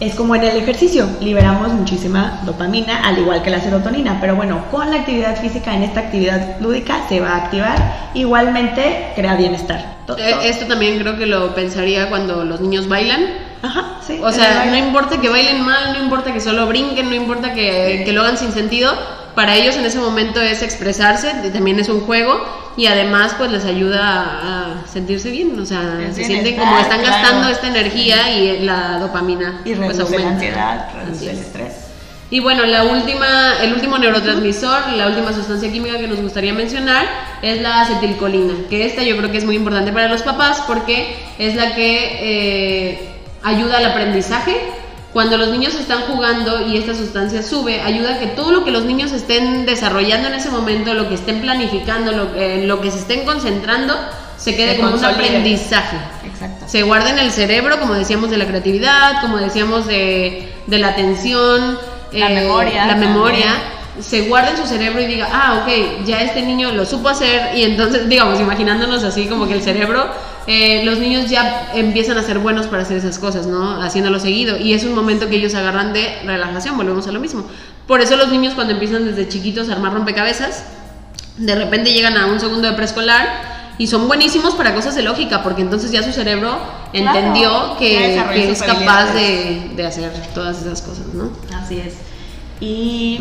es 0.00 0.16
como 0.16 0.34
en 0.34 0.42
el 0.42 0.56
ejercicio, 0.56 1.08
liberamos 1.20 1.72
muchísima 1.72 2.40
dopamina, 2.44 3.06
al 3.06 3.18
igual 3.18 3.40
que 3.42 3.50
la 3.50 3.60
serotonina, 3.60 4.18
pero 4.20 4.34
bueno, 4.34 4.64
con 4.72 4.90
la 4.90 4.96
actividad 4.96 5.40
física, 5.40 5.74
en 5.76 5.84
esta 5.84 6.00
actividad 6.00 6.58
lúdica, 6.60 7.08
se 7.08 7.20
va 7.20 7.34
a 7.34 7.36
activar, 7.44 8.10
igualmente 8.14 9.12
crea 9.14 9.36
bienestar. 9.36 9.98
Eh, 10.18 10.34
esto 10.42 10.66
también 10.66 10.98
creo 10.98 11.16
que 11.16 11.26
lo 11.26 11.54
pensaría 11.54 12.10
cuando 12.10 12.44
los 12.44 12.60
niños 12.60 12.88
bailan. 12.88 13.26
Ajá, 13.62 13.98
sí. 14.04 14.18
O 14.20 14.32
sea, 14.32 14.66
no 14.66 14.76
importa 14.76 15.20
que 15.20 15.28
bailen 15.28 15.64
mal, 15.64 15.92
no 15.92 16.02
importa 16.02 16.32
que 16.32 16.40
solo 16.40 16.66
brinquen, 16.66 17.08
no 17.08 17.14
importa 17.14 17.54
que, 17.54 18.02
que 18.04 18.12
lo 18.12 18.22
hagan 18.22 18.36
sin 18.36 18.50
sentido, 18.50 18.92
para 19.34 19.56
ellos 19.56 19.76
en 19.76 19.84
ese 19.84 19.98
momento 19.98 20.40
es 20.40 20.62
expresarse, 20.62 21.32
también 21.52 21.78
es 21.78 21.88
un 21.88 22.00
juego 22.00 22.44
y 22.76 22.86
además 22.86 23.34
pues 23.36 23.50
les 23.50 23.64
ayuda 23.64 24.02
a 24.02 24.86
sentirse 24.86 25.30
bien, 25.30 25.58
o 25.58 25.66
sea, 25.66 25.98
se 26.12 26.24
sienten 26.24 26.56
como 26.56 26.78
están 26.78 27.02
gastando 27.02 27.48
esta 27.48 27.68
energía 27.68 28.36
y 28.36 28.60
la 28.60 28.98
dopamina 28.98 29.60
y 29.64 29.74
pues 29.74 29.98
aumenta. 30.00 30.24
la 30.24 30.30
ansiedad, 30.30 30.90
reduce 30.94 31.30
el 31.30 31.38
estrés. 31.38 31.72
Y 32.30 32.40
bueno, 32.40 32.64
la 32.64 32.84
última, 32.84 33.52
el 33.60 33.74
último 33.74 33.98
neurotransmisor, 33.98 34.92
la 34.92 35.08
última 35.08 35.34
sustancia 35.34 35.70
química 35.70 35.98
que 35.98 36.08
nos 36.08 36.18
gustaría 36.18 36.54
mencionar 36.54 37.06
es 37.42 37.60
la 37.60 37.82
acetilcolina, 37.82 38.54
que 38.70 38.86
esta 38.86 39.02
yo 39.02 39.18
creo 39.18 39.30
que 39.30 39.36
es 39.36 39.44
muy 39.44 39.56
importante 39.56 39.92
para 39.92 40.08
los 40.08 40.22
papás 40.22 40.62
porque 40.66 41.14
es 41.38 41.54
la 41.54 41.74
que 41.74 42.18
eh, 42.22 43.08
ayuda 43.42 43.76
al 43.76 43.84
aprendizaje, 43.84 44.56
cuando 45.12 45.36
los 45.36 45.48
niños 45.48 45.74
están 45.74 46.02
jugando 46.02 46.66
y 46.66 46.76
esta 46.76 46.94
sustancia 46.94 47.42
sube, 47.42 47.82
ayuda 47.82 48.14
a 48.14 48.18
que 48.18 48.28
todo 48.28 48.50
lo 48.50 48.64
que 48.64 48.70
los 48.70 48.84
niños 48.84 49.12
estén 49.12 49.66
desarrollando 49.66 50.28
en 50.28 50.34
ese 50.34 50.50
momento, 50.50 50.94
lo 50.94 51.08
que 51.08 51.14
estén 51.14 51.40
planificando, 51.42 52.12
lo, 52.12 52.34
eh, 52.34 52.66
lo 52.66 52.80
que 52.80 52.90
se 52.90 52.98
estén 52.98 53.26
concentrando, 53.26 53.94
se 54.38 54.56
quede 54.56 54.78
como 54.78 54.94
un 54.94 55.04
aprendizaje. 55.04 55.98
Exacto. 56.24 56.64
Se 56.66 56.82
guarda 56.82 57.10
en 57.10 57.18
el 57.18 57.30
cerebro, 57.30 57.78
como 57.78 57.94
decíamos, 57.94 58.30
de 58.30 58.38
la 58.38 58.46
creatividad, 58.46 59.20
como 59.20 59.36
decíamos, 59.36 59.86
de, 59.86 60.50
de 60.66 60.78
la 60.78 60.88
atención, 60.88 61.78
la 62.12 62.28
memoria. 62.30 62.86
La 62.86 62.96
memoria 62.96 63.54
se 64.00 64.22
guarda 64.22 64.50
en 64.50 64.56
su 64.56 64.66
cerebro 64.66 65.00
y 65.02 65.06
diga, 65.06 65.28
ah, 65.30 65.62
ok, 65.62 66.06
ya 66.06 66.22
este 66.22 66.42
niño 66.42 66.72
lo 66.72 66.86
supo 66.86 67.08
hacer 67.08 67.56
y 67.56 67.62
entonces, 67.64 68.08
digamos, 68.08 68.40
imaginándonos 68.40 69.04
así 69.04 69.26
como 69.26 69.46
que 69.46 69.54
el 69.54 69.62
cerebro 69.62 70.06
eh, 70.46 70.82
los 70.84 70.98
niños 70.98 71.30
ya 71.30 71.70
empiezan 71.74 72.18
a 72.18 72.22
ser 72.22 72.38
buenos 72.38 72.66
para 72.66 72.82
hacer 72.82 72.96
esas 72.96 73.18
cosas, 73.18 73.46
¿no? 73.46 73.80
Haciéndolo 73.82 74.18
seguido. 74.18 74.56
Y 74.58 74.72
es 74.72 74.84
un 74.84 74.94
momento 74.94 75.28
que 75.28 75.36
ellos 75.36 75.54
agarran 75.54 75.92
de 75.92 76.20
relajación, 76.24 76.76
volvemos 76.76 77.06
a 77.06 77.12
lo 77.12 77.20
mismo. 77.20 77.46
Por 77.86 78.00
eso 78.00 78.16
los 78.16 78.30
niños 78.30 78.54
cuando 78.54 78.72
empiezan 78.72 79.04
desde 79.04 79.28
chiquitos 79.28 79.68
a 79.68 79.72
armar 79.72 79.92
rompecabezas, 79.92 80.64
de 81.36 81.54
repente 81.54 81.92
llegan 81.92 82.16
a 82.16 82.26
un 82.26 82.40
segundo 82.40 82.68
de 82.68 82.74
preescolar 82.74 83.52
y 83.78 83.86
son 83.86 84.06
buenísimos 84.06 84.54
para 84.54 84.74
cosas 84.74 84.94
de 84.94 85.02
lógica, 85.02 85.42
porque 85.42 85.62
entonces 85.62 85.90
ya 85.90 86.02
su 86.02 86.12
cerebro 86.12 86.58
entendió 86.92 87.76
que, 87.78 88.16
es 88.50 88.62
capaz 88.62 89.12
de, 89.14 89.72
de 89.74 89.86
hacer 89.86 90.12
todas 90.34 90.60
esas 90.60 90.82
cosas, 90.82 91.06
¿no? 91.14 91.30
Así 91.56 91.78
es. 91.78 91.94
Y 92.60 93.20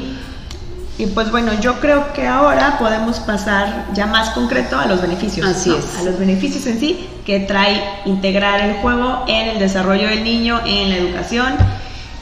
y 1.01 1.07
pues 1.07 1.31
bueno, 1.31 1.51
yo 1.59 1.79
creo 1.79 2.13
que 2.13 2.27
ahora 2.27 2.77
podemos 2.77 3.19
pasar 3.21 3.87
ya 3.91 4.05
más 4.05 4.29
concreto 4.29 4.77
a 4.77 4.85
los 4.85 5.01
beneficios. 5.01 5.47
Así 5.47 5.73
es. 5.73 5.97
A 5.97 6.03
los 6.03 6.19
beneficios 6.19 6.67
en 6.67 6.79
sí 6.79 7.09
que 7.25 7.39
trae 7.39 7.81
integrar 8.05 8.61
el 8.61 8.75
juego 8.75 9.25
en 9.27 9.47
el 9.47 9.57
desarrollo 9.57 10.07
del 10.07 10.23
niño, 10.23 10.61
en 10.63 10.91
la 10.91 10.97
educación. 10.97 11.55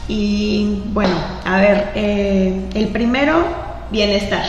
Y 0.08 0.82
bueno, 0.94 1.14
a 1.44 1.58
ver, 1.58 1.92
eh, 1.94 2.70
el 2.74 2.88
primero, 2.88 3.44
bienestar. 3.92 4.46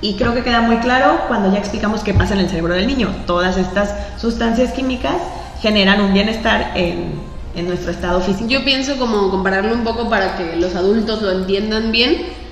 Y 0.00 0.14
creo 0.14 0.32
que 0.32 0.42
queda 0.42 0.62
muy 0.62 0.78
claro 0.78 1.20
cuando 1.28 1.52
ya 1.52 1.58
explicamos 1.58 2.00
qué 2.00 2.14
pasa 2.14 2.32
en 2.32 2.40
el 2.40 2.48
cerebro 2.48 2.72
del 2.72 2.86
niño. 2.86 3.14
Todas 3.26 3.58
estas 3.58 3.94
sustancias 4.18 4.72
químicas 4.72 5.16
generan 5.60 6.00
un 6.00 6.14
bienestar 6.14 6.72
en, 6.74 7.20
en 7.54 7.68
nuestro 7.68 7.90
estado 7.90 8.18
físico. 8.22 8.48
Yo 8.48 8.64
pienso 8.64 8.96
como 8.96 9.28
compararlo 9.28 9.74
un 9.74 9.84
poco 9.84 10.08
para 10.08 10.38
que 10.38 10.56
los 10.56 10.74
adultos 10.74 11.20
lo 11.20 11.32
entiendan 11.32 11.92
bien 11.92 12.45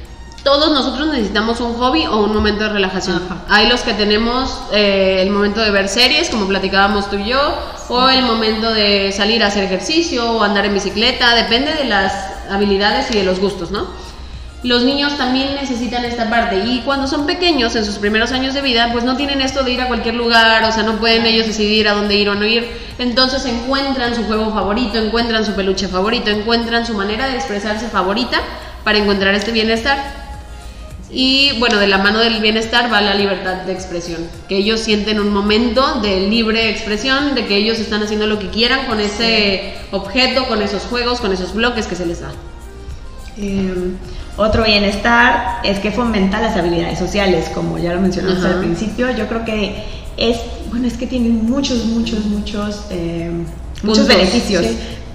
todos 0.44 0.70
nosotros 0.72 1.08
necesitamos 1.08 1.58
un 1.60 1.74
hobby 1.74 2.06
o 2.06 2.18
un 2.18 2.34
momento 2.34 2.64
de 2.64 2.68
relajación. 2.68 3.22
Hay 3.48 3.66
los 3.66 3.80
que 3.80 3.94
tenemos 3.94 4.60
eh, 4.72 5.22
el 5.22 5.30
momento 5.30 5.60
de 5.60 5.70
ver 5.70 5.88
series, 5.88 6.28
como 6.28 6.46
platicábamos 6.46 7.08
tú 7.08 7.16
y 7.16 7.30
yo, 7.30 7.40
o 7.88 8.08
el 8.10 8.22
momento 8.22 8.72
de 8.72 9.10
salir 9.12 9.42
a 9.42 9.46
hacer 9.46 9.64
ejercicio 9.64 10.30
o 10.32 10.42
andar 10.42 10.66
en 10.66 10.74
bicicleta, 10.74 11.34
depende 11.34 11.72
de 11.72 11.84
las 11.84 12.12
habilidades 12.50 13.10
y 13.10 13.16
de 13.16 13.24
los 13.24 13.40
gustos, 13.40 13.70
¿no? 13.70 13.86
Los 14.62 14.82
niños 14.82 15.16
también 15.16 15.54
necesitan 15.56 16.04
esta 16.04 16.28
parte 16.30 16.62
y 16.64 16.80
cuando 16.80 17.06
son 17.06 17.26
pequeños, 17.26 17.74
en 17.76 17.84
sus 17.84 17.96
primeros 17.96 18.32
años 18.32 18.54
de 18.54 18.62
vida, 18.62 18.90
pues 18.92 19.04
no 19.04 19.16
tienen 19.16 19.40
esto 19.40 19.62
de 19.62 19.72
ir 19.72 19.80
a 19.80 19.88
cualquier 19.88 20.14
lugar, 20.14 20.64
o 20.64 20.72
sea, 20.72 20.82
no 20.82 20.96
pueden 20.96 21.26
ellos 21.26 21.46
decidir 21.46 21.88
a 21.88 21.94
dónde 21.94 22.16
ir 22.16 22.28
o 22.28 22.34
no 22.34 22.46
ir, 22.46 22.70
entonces 22.98 23.44
encuentran 23.46 24.14
su 24.14 24.24
juego 24.24 24.52
favorito, 24.52 24.98
encuentran 24.98 25.44
su 25.44 25.52
peluche 25.52 25.88
favorito, 25.88 26.30
encuentran 26.30 26.86
su 26.86 26.94
manera 26.94 27.28
de 27.28 27.36
expresarse 27.36 27.88
favorita 27.88 28.40
para 28.84 28.98
encontrar 28.98 29.34
este 29.34 29.52
bienestar. 29.52 30.23
Y 31.16 31.52
bueno, 31.60 31.78
de 31.78 31.86
la 31.86 31.98
mano 31.98 32.18
del 32.18 32.40
bienestar 32.40 32.92
va 32.92 33.00
la 33.00 33.14
libertad 33.14 33.62
de 33.62 33.72
expresión, 33.72 34.20
que 34.48 34.56
ellos 34.56 34.80
sienten 34.80 35.20
un 35.20 35.32
momento 35.32 36.00
de 36.00 36.28
libre 36.28 36.70
expresión, 36.70 37.36
de 37.36 37.46
que 37.46 37.56
ellos 37.56 37.78
están 37.78 38.02
haciendo 38.02 38.26
lo 38.26 38.40
que 38.40 38.48
quieran 38.48 38.86
con 38.86 38.98
ese 38.98 39.74
objeto, 39.92 40.48
con 40.48 40.60
esos 40.60 40.82
juegos, 40.82 41.20
con 41.20 41.32
esos 41.32 41.54
bloques 41.54 41.86
que 41.86 41.94
se 41.94 42.04
les 42.04 42.20
da. 42.20 42.32
Em, 43.36 43.96
otro 44.36 44.64
bienestar 44.64 45.60
es 45.62 45.78
que 45.78 45.92
fomenta 45.92 46.40
las 46.40 46.56
habilidades 46.56 46.98
sociales, 46.98 47.48
como 47.54 47.78
ya 47.78 47.94
lo 47.94 48.00
mencionamos 48.00 48.44
al 48.44 48.58
principio. 48.58 49.08
Yo 49.16 49.28
creo 49.28 49.44
que 49.44 49.84
es, 50.16 50.38
bueno, 50.70 50.88
es 50.88 50.94
que 50.94 51.06
tiene 51.06 51.28
muchos, 51.28 51.84
muchos, 51.84 52.24
muchos, 52.24 52.86
em, 52.90 53.44
muchos 53.84 54.08
beneficios. 54.08 54.66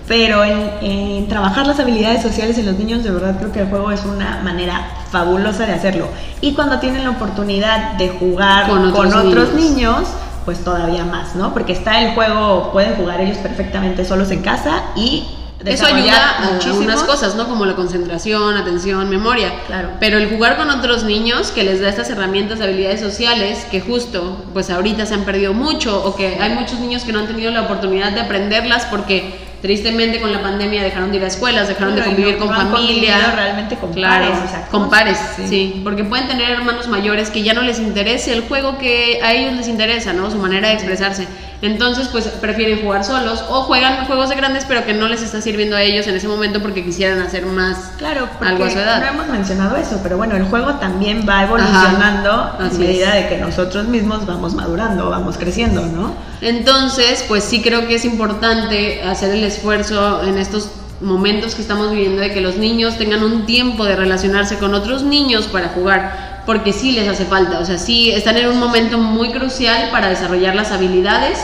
Pero 0.10 0.44
en, 0.44 1.28
trabajar 1.28 1.68
las 1.68 1.80
habilidades 1.80 2.24
sociales 2.24 2.58
en 2.58 2.66
los 2.66 2.80
niños, 2.80 3.04
de 3.04 3.12
verdad 3.12 3.38
creo 3.38 3.52
que 3.52 3.60
el 3.60 3.70
juego 3.70 3.92
es 3.92 4.04
una 4.06 4.42
manera 4.44 5.04
fabulosa 5.12 5.68
de 5.68 5.74
hacerlo. 5.74 6.08
Y 6.42 6.54
cuando 6.56 6.80
tienen 6.80 7.04
la 7.04 7.12
oportunidad 7.12 7.94
de 7.94 8.10
jugar 8.10 8.68
con 8.68 8.88
otros, 8.88 9.54
niños, 9.54 10.08
pues 10.46 10.64
todavía 10.64 11.06
más, 11.06 11.36
¿no? 11.36 11.54
Porque 11.54 11.74
está 11.74 12.02
el 12.02 12.16
juego, 12.16 12.72
pueden 12.72 12.96
jugar 12.96 13.22
ellos 13.22 13.38
perfectamente 13.38 14.04
solos 14.04 14.32
en 14.32 14.42
casa 14.42 14.82
y 14.96 15.28
eso 15.64 15.86
ayuda 15.86 16.40
a 16.40 16.58
algunas 16.58 17.04
cosas, 17.04 17.36
¿no? 17.36 17.48
Como 17.48 17.68
la 17.68 17.76
concentración, 17.76 18.58
atención, 18.58 19.12
memoria. 19.12 19.52
Claro. 19.68 19.90
Pero 20.00 20.18
el 20.18 20.28
jugar 20.28 20.58
con 20.58 20.72
otros 20.72 21.04
niños 21.04 21.52
que 21.52 21.64
les 21.64 21.82
da 21.82 21.90
estas 21.90 22.10
herramientas, 22.10 22.62
habilidades 22.62 23.00
sociales, 23.00 23.68
que 23.70 23.80
justo, 23.80 24.44
pues 24.54 24.72
ahorita 24.72 25.06
se 25.06 25.14
han 25.14 25.24
perdido 25.24 25.54
mucho, 25.54 26.04
o 26.04 26.16
que 26.16 26.40
hay 26.42 26.56
muchos 26.56 26.80
niños 26.80 27.04
que 27.04 27.12
no 27.12 27.20
han 27.20 27.28
tenido 27.28 27.52
la 27.52 27.62
oportunidad 27.62 28.12
de 28.12 28.22
aprenderlas 28.22 28.86
porque 28.86 29.49
tristemente 29.62 30.22
con 30.22 30.32
la 30.32 30.42
pandemia 30.42 30.84
dejaron 30.84 31.12
de 31.12 31.18
ir 31.18 31.24
a 31.24 31.28
escuelas, 31.28 31.68
dejaron 31.68 31.96
de 31.96 32.04
convivir 32.04 32.38
con 32.38 32.50
familia. 32.50 33.34
realmente 33.36 33.76
con 33.76 33.94
claro, 33.94 34.32
pares, 34.32 34.68
con 34.72 34.90
pares, 34.90 35.18
sí. 35.48 35.82
porque 35.84 36.04
pueden 36.04 36.28
tener 36.28 36.52
hermanos 36.52 36.88
mayores 36.88 37.30
que 37.30 37.44
ya 37.44 37.54
no 37.54 37.62
les 37.62 37.80
interese 37.80 38.34
el 38.34 38.42
juego 38.42 38.78
que 38.78 39.20
a 39.24 39.34
ellos 39.34 39.54
les 39.54 39.68
interesa, 39.68 40.14
¿no? 40.14 40.32
Su 40.32 40.38
manera 40.38 40.70
de 40.70 40.76
expresarse. 40.76 41.28
Entonces, 41.62 42.08
pues 42.08 42.26
prefieren 42.26 42.82
jugar 42.82 43.04
solos 43.04 43.44
o 43.50 43.64
juegan 43.64 44.06
juegos 44.06 44.30
de 44.30 44.36
grandes, 44.36 44.66
pero 44.66 44.86
que 44.86 44.94
no 44.94 45.10
les 45.10 45.22
está 45.22 45.42
sirviendo 45.42 45.76
a 45.76 45.82
ellos 45.82 46.08
en 46.08 46.16
ese 46.16 46.28
momento 46.28 46.62
porque 46.62 46.86
quisieran 46.86 47.20
hacer 47.20 47.46
más 47.46 47.92
claro, 47.98 48.30
algo 48.40 48.64
a 48.64 48.70
su 48.70 48.80
edad. 48.80 49.02
No 49.02 49.08
hemos 49.08 49.28
mencionado 49.28 49.76
eso, 49.76 50.00
pero 50.02 50.18
bueno, 50.18 50.36
el 50.38 50.46
juego 50.46 50.76
también 50.76 51.26
va 51.28 51.44
evolucionando 51.44 52.32
a 52.32 52.70
medida 52.78 53.14
de 53.14 53.28
que 53.28 53.38
nosotros 53.38 53.88
mismos 53.88 54.26
vamos 54.26 54.54
madurando, 54.54 55.10
vamos 55.10 55.38
creciendo, 55.38 55.82
¿no? 55.86 56.14
Entonces, 56.42 57.26
pues 57.28 57.44
sí 57.44 57.62
creo 57.62 57.88
que 57.88 57.96
es 57.96 58.06
importante 58.06 59.04
hacer 59.04 59.32
el 59.32 59.44
esfuerzo 59.44 60.24
en 60.24 60.38
estos 60.38 60.70
momentos 61.02 61.56
que 61.56 61.62
estamos 61.62 61.92
viviendo 61.92 62.22
de 62.22 62.34
que 62.34 62.42
los 62.42 62.58
niños 62.58 62.98
tengan 62.98 63.24
un 63.24 63.46
tiempo 63.46 63.86
de 63.86 63.96
relacionarse 63.96 64.58
con 64.58 64.74
otros 64.74 65.04
niños 65.04 65.48
para 65.48 65.70
jugar 65.70 66.29
porque 66.50 66.74
sí 66.74 66.94
les 66.94 67.08
hace 67.08 67.26
falta, 67.26 67.60
o 67.60 67.66
sea, 67.66 67.78
sí 67.78 68.10
están 68.10 68.36
en 68.36 68.48
un 68.48 68.58
momento 68.58 68.98
muy 68.98 69.30
crucial 69.30 69.92
para 69.92 70.10
desarrollar 70.10 70.56
las 70.56 70.72
habilidades 70.72 71.38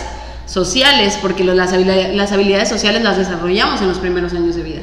sociales, 0.48 1.20
porque 1.22 1.44
las 1.44 1.74
habilidades, 1.74 2.16
las 2.16 2.32
habilidades 2.32 2.70
sociales 2.70 3.04
las 3.04 3.16
desarrollamos 3.16 3.82
en 3.82 3.88
los 3.88 4.00
primeros 4.00 4.34
años 4.34 4.56
de 4.56 4.64
vida. 4.64 4.82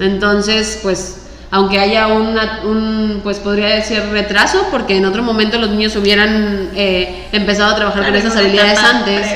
Entonces, 0.00 0.80
pues 0.82 1.18
aunque 1.52 1.80
haya 1.80 2.06
una, 2.06 2.60
un, 2.64 3.20
pues 3.24 3.40
podría 3.40 3.68
decir 3.74 4.00
retraso, 4.12 4.68
porque 4.70 4.96
en 4.96 5.04
otro 5.04 5.22
momento 5.24 5.58
los 5.58 5.70
niños 5.70 5.96
hubieran 5.96 6.70
eh, 6.76 7.26
empezado 7.32 7.72
a 7.72 7.76
trabajar 7.76 8.04
con 8.04 8.14
esas 8.14 8.36
habilidades 8.36 8.78
antes. 8.78 9.26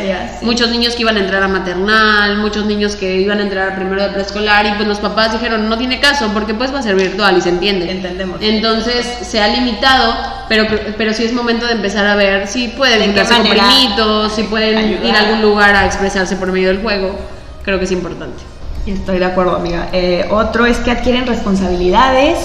Muchos 0.42 0.70
niños 0.70 0.94
que 0.94 1.03
iban 1.03 1.16
a 1.16 1.20
entrar 1.20 1.42
a 1.42 1.48
maternal, 1.48 2.37
muchos 2.38 2.66
niños 2.66 2.94
que 2.94 3.16
iban 3.16 3.40
a 3.40 3.42
entrar 3.42 3.72
a 3.72 3.77
primero 3.77 4.03
de 4.03 4.11
preescolar, 4.11 4.64
y 4.66 4.72
pues 4.74 4.87
los 4.87 4.98
papás 4.98 5.33
dijeron, 5.33 5.68
no 5.68 5.77
tiene 5.77 5.98
caso, 5.98 6.31
porque 6.33 6.55
pues 6.55 6.72
va 6.72 6.79
a 6.79 6.83
ser 6.83 6.94
virtual 6.94 7.37
y 7.37 7.40
se 7.40 7.48
entiende. 7.48 7.90
Entendemos. 7.90 8.40
Entonces 8.40 9.05
se 9.22 9.40
ha 9.40 9.48
limitado, 9.48 10.14
pero, 10.48 10.66
pero 10.96 11.12
sí 11.12 11.24
es 11.24 11.33
momento 11.33 11.66
de 11.66 11.72
empezar 11.72 12.07
a 12.07 12.14
ver 12.14 12.46
si 12.46 12.68
pueden 12.68 13.07
juntarse 13.07 13.35
con 13.35 13.48
primitos, 13.48 14.33
si 14.37 14.44
pueden 14.44 15.05
ir 15.05 15.14
a 15.16 15.18
algún 15.18 15.42
lugar 15.42 15.74
a 15.74 15.85
expresarse 15.85 16.37
por 16.37 16.53
medio 16.53 16.68
del 16.68 16.79
juego. 16.79 17.18
Creo 17.64 17.79
que 17.79 17.87
es 17.87 17.92
importante. 17.92 18.53
Estoy 18.87 19.18
de 19.18 19.25
acuerdo, 19.25 19.57
amiga. 19.57 19.88
Eh, 19.92 20.29
otro 20.31 20.66
es 20.66 20.79
que 20.79 20.90
adquieren 20.90 21.27
responsabilidades 21.27 22.38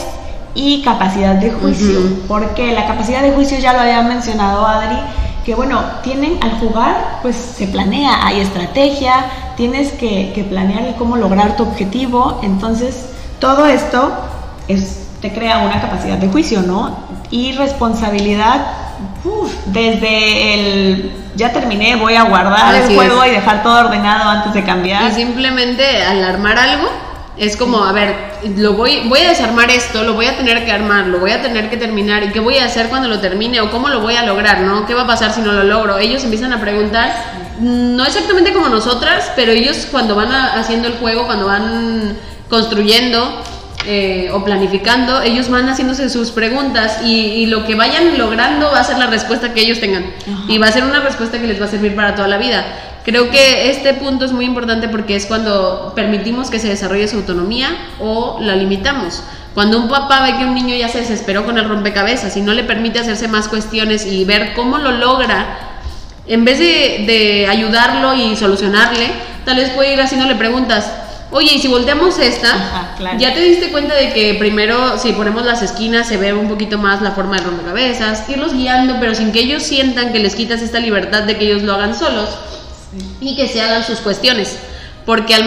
y 0.55 0.81
capacidad 0.83 1.35
de 1.35 1.51
juicio, 1.51 1.99
porque 2.27 2.71
la 2.71 2.87
capacidad 2.87 3.21
de 3.21 3.31
juicio 3.31 3.59
ya 3.59 3.73
lo 3.73 3.81
había 3.81 4.01
mencionado 4.01 4.65
Adri, 4.65 4.97
que 5.45 5.53
bueno, 5.53 5.81
tienen 6.01 6.37
al 6.41 6.59
jugar, 6.59 7.19
pues 7.21 7.35
se 7.35 7.67
planea, 7.67 8.25
hay 8.25 8.39
estrategia, 8.39 9.25
tienes 9.57 9.91
que, 9.91 10.31
que 10.33 10.43
planear 10.43 10.95
cómo 10.97 11.17
lograr 11.17 11.55
tu 11.55 11.63
objetivo, 11.63 12.39
entonces 12.41 13.09
todo 13.39 13.65
esto 13.65 14.11
es, 14.67 15.07
te 15.21 15.31
crea 15.33 15.59
una 15.59 15.81
capacidad 15.81 16.17
de 16.17 16.29
juicio, 16.29 16.61
¿no? 16.61 16.95
Y 17.31 17.53
responsabilidad, 17.53 18.65
desde 19.65 20.53
el 20.53 21.11
ya 21.35 21.53
terminé, 21.53 21.95
voy 21.95 22.15
a 22.15 22.23
guardar 22.23 22.75
el 22.75 22.95
juego 22.95 23.25
y 23.25 23.29
dejar 23.29 23.63
todo 23.63 23.79
ordenado 23.79 24.29
antes 24.29 24.53
de 24.53 24.63
cambiar. 24.63 25.09
Y 25.09 25.15
simplemente 25.15 26.03
al 26.03 26.23
armar 26.23 26.57
algo, 26.57 26.89
es 27.37 27.55
como, 27.55 27.85
a 27.85 27.93
ver, 27.93 28.13
lo 28.57 28.73
voy, 28.73 29.07
voy 29.07 29.21
a 29.21 29.29
desarmar 29.29 29.71
esto, 29.71 30.03
lo 30.03 30.13
voy 30.13 30.25
a 30.25 30.35
tener 30.35 30.65
que 30.65 30.71
armar, 30.71 31.07
lo 31.07 31.19
voy 31.19 31.31
a 31.31 31.41
tener 31.41 31.69
que 31.69 31.77
terminar, 31.77 32.23
¿y 32.23 32.29
qué 32.29 32.41
voy 32.41 32.57
a 32.57 32.65
hacer 32.65 32.89
cuando 32.89 33.07
lo 33.07 33.19
termine? 33.19 33.61
¿O 33.61 33.71
cómo 33.71 33.87
lo 33.87 34.01
voy 34.01 34.15
a 34.15 34.23
lograr? 34.23 34.59
¿no? 34.61 34.85
¿Qué 34.85 34.93
va 34.93 35.03
a 35.03 35.07
pasar 35.07 35.31
si 35.31 35.41
no 35.41 35.53
lo 35.53 35.63
logro? 35.63 35.97
Ellos 35.97 36.23
empiezan 36.25 36.51
a 36.51 36.59
preguntar, 36.59 37.13
no 37.59 38.05
exactamente 38.05 38.51
como 38.51 38.67
nosotras, 38.67 39.31
pero 39.37 39.53
ellos 39.53 39.87
cuando 39.89 40.15
van 40.15 40.31
haciendo 40.31 40.89
el 40.89 40.95
juego, 40.95 41.25
cuando 41.25 41.45
van 41.45 42.17
construyendo, 42.49 43.41
eh, 43.85 44.29
o 44.33 44.43
planificando, 44.43 45.21
ellos 45.21 45.49
van 45.49 45.69
haciéndose 45.69 46.09
sus 46.09 46.31
preguntas 46.31 46.99
y, 47.03 47.45
lo 47.45 47.65
que 47.65 47.75
vayan 47.75 48.17
logrando 48.17 48.69
va 48.71 48.81
a 48.81 48.83
ser 48.83 48.97
la 48.97 49.07
respuesta 49.07 49.53
que 49.53 49.61
ellos 49.61 49.79
tengan. 49.79 50.05
Y 50.49 50.57
va 50.57 50.67
a 50.67 50.71
ser 50.71 50.83
una 50.83 50.99
respuesta 50.99 51.39
que 51.39 51.47
les 51.47 51.61
va 51.61 51.65
a 51.65 51.69
servir 51.69 51.95
para 51.95 52.13
toda 52.13 52.27
la 52.27 52.37
vida. 52.37 52.65
Creo 53.05 53.31
que 53.31 53.71
este 53.71 53.93
punto 53.93 54.25
es 54.25 54.33
muy 54.33 54.45
importante 54.45 54.89
porque 54.89 55.15
es 55.15 55.25
cuando 55.25 55.93
permitimos 55.95 56.49
que 56.49 56.59
se 56.59 56.67
desarrolle 56.67 57.07
su 57.07 57.17
autonomía 57.17 57.69
o 57.99 58.39
la 58.41 58.55
limitamos. 58.55 59.23
Cuando 59.53 59.79
un 59.79 59.87
papá 59.87 60.23
ve 60.23 60.37
que 60.37 60.43
un 60.45 60.53
niño 60.53 60.75
ya 60.75 60.89
se 60.89 60.99
desesperó 60.99 61.45
con 61.45 61.57
el 61.57 61.67
rompecabezas 61.67 62.35
y 62.35 62.41
no 62.41 62.53
le 62.53 62.65
permite 62.65 62.99
hacerse 62.99 63.29
más 63.29 63.47
cuestiones 63.47 64.05
y 64.05 64.25
ver 64.25 64.53
cómo 64.53 64.77
lo 64.77 64.91
logra, 64.91 65.57
en 66.27 66.43
vez 66.43 66.59
de, 66.59 67.05
de 67.07 67.47
ayudarlo 67.47 68.13
y 68.13 68.35
solucionarle, 68.35 69.07
tal 69.45 69.55
vez 69.55 69.69
puede 69.69 69.93
ir 69.93 70.01
haciéndole 70.01 70.35
preguntas 70.35 70.91
Oye, 71.31 71.55
y 71.55 71.59
si 71.59 71.67
volteamos 71.67 72.17
esta, 72.17 72.95
ya 73.19 73.33
te 73.33 73.39
diste 73.41 73.69
cuenta 73.69 73.93
de 73.93 74.13
que 74.13 74.33
primero, 74.39 74.97
si 74.97 75.13
ponemos 75.13 75.45
las 75.45 75.61
esquinas, 75.61 76.07
se 76.07 76.17
ve 76.17 76.33
un 76.33 76.49
poquito 76.49 76.79
más 76.79 77.03
la 77.03 77.11
forma 77.11 77.37
de 77.37 77.43
rompecabezas, 77.43 78.27
irlos 78.29 78.53
guiando, 78.53 78.97
pero 78.99 79.13
sin 79.13 79.31
que 79.31 79.41
ellos 79.41 79.61
sientan 79.61 80.11
que 80.11 80.19
les 80.19 80.35
quitas 80.35 80.61
esta 80.63 80.79
libertad 80.79 81.23
de 81.23 81.37
que 81.37 81.45
ellos 81.45 81.61
lo 81.61 81.73
hagan 81.73 81.93
solos 81.93 82.29
y 83.21 83.35
que 83.35 83.47
se 83.47 83.61
hagan 83.61 83.83
sus 83.83 83.99
cuestiones. 83.99 84.57
Porque, 85.05 85.35
al, 85.35 85.43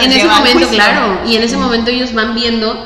en 0.00 0.12
ese 0.12 0.26
momento, 0.26 0.68
claro, 0.68 1.20
y 1.26 1.36
en 1.36 1.42
ese 1.42 1.56
momento 1.56 1.90
ellos 1.90 2.14
van 2.14 2.34
viendo 2.34 2.76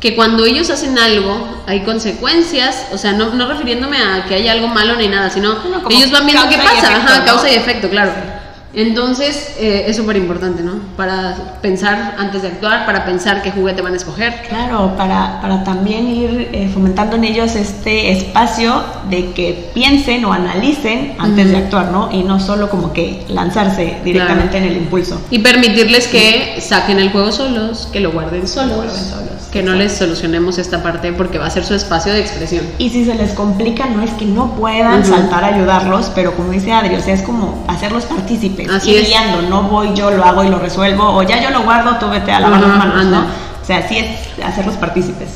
que 0.00 0.14
cuando 0.16 0.44
ellos 0.46 0.70
hacen 0.70 0.98
algo 0.98 1.62
hay 1.66 1.80
consecuencias, 1.80 2.86
o 2.92 2.98
sea, 2.98 3.12
no, 3.12 3.34
no 3.34 3.46
refiriéndome 3.46 3.98
a 3.98 4.24
que 4.26 4.34
haya 4.34 4.52
algo 4.52 4.68
malo 4.68 4.96
ni 4.96 5.08
nada, 5.08 5.30
sino 5.30 5.56
ellos 5.90 6.10
van 6.10 6.26
viendo 6.26 6.48
qué 6.48 6.56
pasa, 6.56 6.96
Ajá, 6.96 7.24
causa 7.24 7.50
y 7.50 7.54
efecto, 7.54 7.88
claro. 7.88 8.39
Entonces 8.72 9.56
eh, 9.58 9.84
es 9.88 9.96
súper 9.96 10.16
importante, 10.16 10.62
¿no? 10.62 10.74
Para 10.96 11.58
pensar 11.60 12.14
antes 12.18 12.42
de 12.42 12.48
actuar, 12.48 12.86
para 12.86 13.04
pensar 13.04 13.42
qué 13.42 13.50
juguete 13.50 13.82
van 13.82 13.94
a 13.94 13.96
escoger. 13.96 14.42
Claro, 14.48 14.94
para, 14.96 15.40
para 15.40 15.64
también 15.64 16.06
ir 16.06 16.48
eh, 16.52 16.70
fomentando 16.72 17.16
en 17.16 17.24
ellos 17.24 17.56
este 17.56 18.12
espacio 18.12 18.82
de 19.08 19.32
que 19.32 19.70
piensen 19.74 20.24
o 20.24 20.32
analicen 20.32 21.16
antes 21.18 21.50
de 21.50 21.56
actuar, 21.56 21.90
¿no? 21.90 22.10
Y 22.12 22.22
no 22.22 22.38
solo 22.38 22.70
como 22.70 22.92
que 22.92 23.24
lanzarse 23.28 23.96
directamente 24.04 24.58
en 24.58 24.64
el 24.64 24.76
impulso. 24.76 25.20
Y 25.30 25.40
permitirles 25.40 26.06
que 26.06 26.60
saquen 26.60 27.00
el 27.00 27.10
juego 27.10 27.32
solos, 27.32 27.88
que 27.92 28.00
lo 28.00 28.12
guarden 28.12 28.46
solos, 28.46 29.14
que 29.50 29.62
no 29.62 29.74
les 29.74 29.92
solucionemos 29.92 30.58
esta 30.58 30.82
parte 30.82 31.12
porque 31.12 31.38
va 31.38 31.46
a 31.46 31.50
ser 31.50 31.64
su 31.64 31.74
espacio 31.74 32.12
de 32.12 32.20
expresión. 32.20 32.64
Y 32.78 32.90
si 32.90 33.04
se 33.04 33.14
les 33.14 33.32
complica, 33.32 33.86
no 33.86 34.02
es 34.02 34.10
que 34.12 34.24
no 34.24 34.54
puedan 34.54 35.04
saltar 35.04 35.44
a 35.44 35.48
ayudarlos, 35.48 36.10
pero 36.14 36.34
como 36.34 36.52
dice 36.52 36.72
Adri, 36.72 36.94
o 36.94 37.00
sea, 37.00 37.14
es 37.14 37.22
como 37.22 37.64
hacerlos 37.68 38.04
partícipes 38.04 38.70
Así 38.70 38.92
guiando, 38.92 39.42
no 39.42 39.64
voy 39.64 39.94
yo, 39.94 40.10
lo 40.10 40.24
hago 40.24 40.44
y 40.44 40.48
lo 40.48 40.58
resuelvo, 40.58 41.04
o 41.04 41.22
ya 41.22 41.42
yo 41.42 41.50
lo 41.50 41.62
guardo, 41.62 41.96
tú 41.96 42.08
vete 42.08 42.32
a 42.32 42.40
lavar 42.40 42.60
las 42.60 42.76
manos, 42.76 43.04
¿no? 43.06 43.20
O 43.62 43.64
sea, 43.64 43.78
así 43.78 43.98
es 43.98 44.44
hacerlos 44.44 44.76
partícipes. 44.76 45.28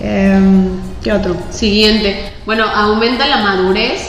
Em, 0.00 0.68
¿Qué 1.02 1.12
otro? 1.12 1.36
Siguiente. 1.50 2.32
Bueno, 2.46 2.64
aumenta 2.64 3.26
la 3.26 3.38
madurez. 3.38 4.08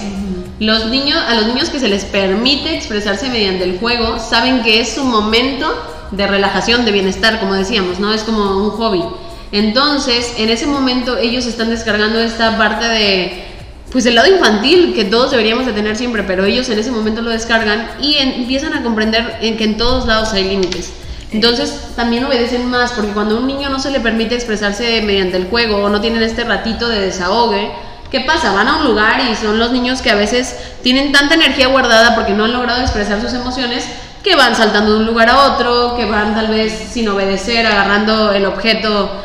Los 0.59 0.87
niños, 0.87 1.19
a 1.27 1.35
los 1.35 1.47
niños 1.47 1.69
que 1.69 1.79
se 1.79 1.89
les 1.89 2.05
permite 2.05 2.75
expresarse 2.75 3.29
mediante 3.29 3.65
el 3.65 3.77
juego, 3.77 4.19
saben 4.19 4.63
que 4.63 4.79
es 4.79 4.95
su 4.95 5.03
momento 5.03 5.67
de 6.11 6.27
relajación, 6.27 6.85
de 6.85 6.91
bienestar, 6.91 7.39
como 7.39 7.53
decíamos, 7.53 7.99
¿no? 7.99 8.13
Es 8.13 8.23
como 8.23 8.63
un 8.63 8.71
hobby. 8.71 9.03
Entonces, 9.51 10.33
en 10.37 10.49
ese 10.49 10.67
momento 10.67 11.17
ellos 11.17 11.45
están 11.45 11.69
descargando 11.69 12.19
esta 12.19 12.57
parte 12.57 12.85
de 12.85 13.45
pues 13.91 14.05
el 14.05 14.15
lado 14.15 14.27
infantil 14.27 14.93
que 14.93 15.05
todos 15.05 15.31
deberíamos 15.31 15.65
de 15.65 15.71
tener 15.71 15.95
siempre, 15.95 16.23
pero 16.23 16.43
ellos 16.43 16.67
en 16.67 16.79
ese 16.79 16.91
momento 16.91 17.21
lo 17.21 17.29
descargan 17.29 17.91
y 18.01 18.17
empiezan 18.17 18.73
a 18.73 18.83
comprender 18.83 19.37
en 19.41 19.55
que 19.55 19.63
en 19.63 19.77
todos 19.77 20.05
lados 20.05 20.33
hay 20.33 20.49
límites. 20.49 20.91
Entonces 21.31 21.73
también 21.95 22.25
obedecen 22.25 22.69
más, 22.69 22.91
porque 22.91 23.11
cuando 23.11 23.37
a 23.37 23.39
un 23.39 23.47
niño 23.47 23.69
no 23.69 23.79
se 23.79 23.91
le 23.91 23.99
permite 23.99 24.35
expresarse 24.35 25.01
mediante 25.01 25.37
el 25.37 25.47
juego 25.47 25.77
o 25.77 25.89
no 25.89 26.01
tienen 26.01 26.23
este 26.23 26.43
ratito 26.43 26.89
de 26.89 26.99
desahogue, 26.99 27.71
¿qué 28.11 28.21
pasa? 28.21 28.51
Van 28.51 28.67
a 28.67 28.77
un 28.77 28.85
lugar 28.85 29.21
y 29.31 29.35
son 29.35 29.59
los 29.59 29.71
niños 29.71 30.01
que 30.01 30.11
a 30.11 30.15
veces 30.15 30.55
tienen 30.83 31.11
tanta 31.11 31.35
energía 31.35 31.67
guardada 31.67 32.15
porque 32.15 32.33
no 32.33 32.45
han 32.45 32.53
logrado 32.53 32.81
expresar 32.81 33.21
sus 33.21 33.33
emociones 33.33 33.85
que 34.23 34.35
van 34.35 34.55
saltando 34.55 34.93
de 34.93 34.99
un 34.99 35.05
lugar 35.05 35.29
a 35.29 35.53
otro, 35.53 35.95
que 35.95 36.05
van 36.05 36.33
tal 36.35 36.47
vez 36.47 36.89
sin 36.91 37.07
obedecer, 37.07 37.65
agarrando 37.65 38.31
el 38.31 38.45
objeto 38.45 39.24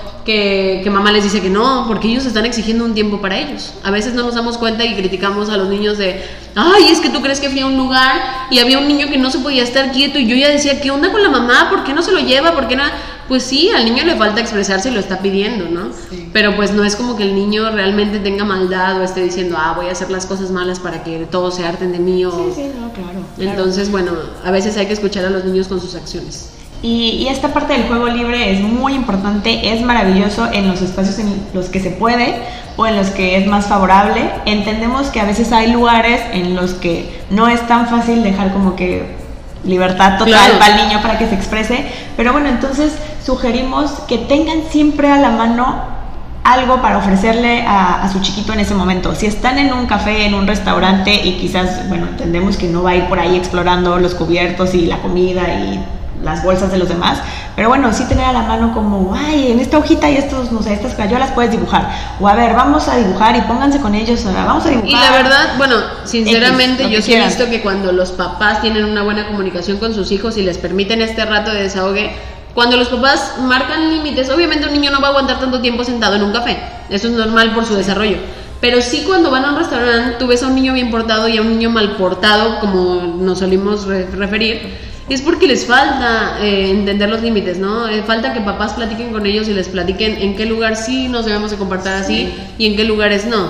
que, 0.82 0.90
mamá 0.90 1.12
les 1.12 1.24
dice 1.24 1.40
que 1.40 1.50
no, 1.50 1.84
porque 1.88 2.08
ellos 2.08 2.24
están 2.24 2.46
exigiendo 2.46 2.84
un 2.84 2.94
tiempo 2.94 3.20
para 3.20 3.38
ellos. 3.38 3.74
A 3.82 3.90
veces 3.90 4.14
no 4.14 4.22
nos 4.22 4.34
damos 4.34 4.58
cuenta 4.58 4.84
y 4.84 4.94
criticamos 4.94 5.48
a 5.50 5.56
los 5.56 5.68
niños 5.68 5.98
de, 5.98 6.22
ay, 6.54 6.88
es 6.90 7.00
que 7.00 7.10
tú 7.10 7.20
crees 7.20 7.40
que 7.40 7.50
fui 7.50 7.60
a 7.60 7.66
un 7.66 7.76
lugar 7.76 8.46
y 8.50 8.58
había 8.58 8.78
un 8.78 8.88
niño 8.88 9.08
que 9.08 9.18
no 9.18 9.30
se 9.30 9.38
podía 9.38 9.62
estar 9.62 9.92
quieto 9.92 10.18
y 10.18 10.26
yo 10.26 10.36
ya 10.36 10.48
decía, 10.48 10.80
¿qué 10.80 10.90
onda 10.90 11.10
con 11.10 11.22
la 11.22 11.30
mamá? 11.30 11.68
¿Por 11.70 11.84
qué 11.84 11.92
no 11.92 12.02
se 12.02 12.12
lo 12.12 12.20
lleva? 12.20 12.52
¿Por 12.52 12.68
qué 12.68 12.76
no? 12.76 12.84
Pues 13.28 13.44
sí, 13.44 13.70
al 13.70 13.84
niño 13.84 14.04
le 14.04 14.16
falta 14.16 14.40
expresarse 14.40 14.90
y 14.90 14.92
lo 14.92 15.00
está 15.00 15.18
pidiendo, 15.18 15.66
¿no? 15.68 15.90
Pero 16.32 16.56
pues 16.56 16.72
no 16.72 16.84
es 16.84 16.96
como 16.96 17.16
que 17.16 17.22
el 17.22 17.34
niño 17.34 17.70
realmente 17.70 18.18
tenga 18.18 18.44
maldad 18.44 19.00
o 19.00 19.04
esté 19.04 19.22
diciendo, 19.22 19.56
ah, 19.58 19.74
voy 19.76 19.86
a 19.86 19.92
hacer 19.92 20.10
las 20.10 20.26
cosas 20.26 20.50
malas 20.50 20.80
para 20.80 21.04
que 21.04 21.26
todos 21.30 21.54
se 21.56 21.64
harten 21.64 21.92
de 21.92 21.98
mí 22.00 22.24
o... 22.24 22.30
Sí, 22.30 22.52
sí, 22.54 22.70
no, 22.80 22.92
claro. 22.92 23.20
Entonces, 23.38 23.90
bueno, 23.90 24.12
a 24.44 24.50
veces 24.50 24.76
hay 24.76 24.86
que 24.86 24.92
escuchar 24.92 25.24
a 25.24 25.30
los 25.30 25.44
niños 25.44 25.68
con 25.68 25.80
sus 25.80 25.94
acciones. 25.94 26.50
Y, 26.82 27.26
esta 27.28 27.48
parte 27.48 27.74
del 27.74 27.86
juego 27.86 28.06
libre 28.08 28.52
es 28.52 28.60
muy 28.60 28.94
importante, 28.94 29.72
es 29.72 29.82
maravilloso 29.82 30.48
en 30.52 30.68
los 30.68 30.80
espacios 30.80 31.18
en 31.18 31.42
los 31.52 31.68
que 31.68 31.78
se 31.80 31.90
puede 31.90 32.36
o 32.76 32.86
en 32.86 32.96
los 32.96 33.10
que 33.10 33.36
es 33.36 33.46
más 33.46 33.66
favorable. 33.66 34.30
Entendemos 34.46 35.08
que 35.08 35.20
a 35.20 35.24
veces 35.24 35.52
hay 35.52 35.72
lugares 35.72 36.20
en 36.32 36.56
los 36.56 36.72
que 36.72 37.20
no 37.30 37.48
es 37.48 37.66
tan 37.66 37.86
fácil 37.88 38.22
dejar 38.22 38.52
como 38.52 38.76
que 38.76 39.20
libertad 39.64 40.18
total 40.18 40.52
para 40.58 40.74
el 40.74 40.88
niño 40.88 41.02
para 41.02 41.18
que 41.18 41.28
se 41.28 41.34
exprese, 41.34 41.84
pero 42.16 42.32
bueno, 42.32 42.48
entonces 42.48 42.94
sugerimos 43.24 43.90
que 44.08 44.16
tengan 44.16 44.62
siempre 44.70 45.10
a 45.10 45.18
la 45.18 45.30
mano 45.30 46.00
algo 46.44 46.80
para 46.80 46.96
ofrecerle 46.96 47.64
a, 47.66 48.08
su 48.10 48.20
chiquito 48.20 48.54
en 48.54 48.60
ese 48.60 48.74
momento. 48.74 49.14
Si 49.14 49.26
están 49.26 49.58
en 49.58 49.74
un 49.74 49.86
café, 49.86 50.24
en 50.24 50.34
un 50.34 50.46
restaurante 50.46 51.14
y 51.14 51.34
quizás, 51.34 51.88
bueno, 51.88 52.06
entendemos 52.06 52.56
que 52.56 52.68
no 52.68 52.82
va 52.82 52.90
a 52.90 52.96
ir 52.96 53.04
por 53.04 53.18
ahí 53.18 53.36
explorando 53.36 53.98
los 53.98 54.14
cubiertos 54.14 54.74
y 54.74 54.86
la 54.86 54.98
comida 54.98 55.42
y 55.42 55.84
las 56.22 56.42
bolsas 56.42 56.70
de 56.70 56.78
los 56.78 56.88
demás, 56.88 57.18
pero 57.56 57.68
bueno, 57.68 57.92
sí 57.92 58.04
tener 58.08 58.24
a 58.24 58.32
la 58.32 58.42
mano 58.42 58.72
como, 58.72 59.14
ay, 59.14 59.52
en 59.52 59.60
esta 59.60 59.78
hojita 59.78 60.10
y 60.10 60.16
estos, 60.16 60.52
no 60.52 60.62
sé, 60.62 60.72
estas 60.72 60.94
crayolas 60.94 61.32
puedes 61.32 61.50
dibujar. 61.50 61.90
O 62.20 62.28
a 62.28 62.34
ver, 62.34 62.54
vamos 62.54 62.88
a 62.88 62.96
dibujar 62.96 63.36
y 63.36 63.42
pónganse 63.42 63.80
con 63.80 63.94
ellos, 63.94 64.24
vamos 64.24 64.64
a 64.66 64.70
dibujar. 64.70 64.88
Y 64.88 64.92
la 64.92 65.10
verdad, 65.10 65.56
bueno, 65.58 65.76
sinceramente 66.04 66.88
yo 66.88 67.02
sí 67.02 67.14
he 67.14 67.24
visto 67.24 67.48
que 67.48 67.60
cuando 67.60 67.92
los 67.92 68.12
papás 68.12 68.60
tienen 68.62 68.84
una 68.84 69.02
buena 69.02 69.26
comunicación 69.26 69.78
con 69.78 69.94
sus 69.94 70.10
hijos 70.12 70.36
y 70.36 70.42
les 70.42 70.58
permiten 70.58 71.02
este 71.02 71.24
rato 71.24 71.52
de 71.52 71.64
desahogue, 71.64 72.10
cuando 72.54 72.76
los 72.76 72.88
papás 72.88 73.34
marcan 73.42 73.90
límites, 73.90 74.28
obviamente 74.30 74.66
un 74.66 74.72
niño 74.72 74.90
no 74.90 75.00
va 75.00 75.08
a 75.08 75.10
aguantar 75.10 75.38
tanto 75.38 75.60
tiempo 75.60 75.84
sentado 75.84 76.16
en 76.16 76.22
un 76.22 76.32
café. 76.32 76.58
Eso 76.88 77.08
es 77.08 77.14
normal 77.14 77.54
por 77.54 77.64
su 77.64 77.74
desarrollo. 77.74 78.16
Pero 78.60 78.82
sí 78.82 79.04
cuando 79.06 79.30
van 79.30 79.44
a 79.44 79.50
un 79.50 79.56
restaurante, 79.56 80.16
tú 80.18 80.26
ves 80.26 80.42
a 80.42 80.48
un 80.48 80.54
niño 80.54 80.74
bien 80.74 80.90
portado 80.90 81.28
y 81.28 81.38
a 81.38 81.42
un 81.42 81.50
niño 81.50 81.70
mal 81.70 81.96
portado, 81.96 82.60
como 82.60 83.16
nos 83.18 83.38
solimos 83.38 83.86
referir, 83.86 84.89
es 85.14 85.22
porque 85.22 85.46
les 85.46 85.66
falta 85.66 86.38
eh, 86.40 86.70
entender 86.70 87.08
los 87.08 87.20
límites, 87.20 87.58
¿no? 87.58 87.88
Eh, 87.88 88.02
falta 88.02 88.32
que 88.32 88.40
papás 88.40 88.74
platiquen 88.74 89.12
con 89.12 89.26
ellos 89.26 89.48
y 89.48 89.54
les 89.54 89.68
platiquen 89.68 90.16
en 90.16 90.36
qué 90.36 90.46
lugar 90.46 90.76
sí 90.76 91.08
nos 91.08 91.24
debemos 91.24 91.50
de 91.50 91.56
comportar 91.56 91.94
así 91.94 92.32
y 92.58 92.66
en 92.66 92.76
qué 92.76 92.84
lugares 92.84 93.26
no. 93.26 93.48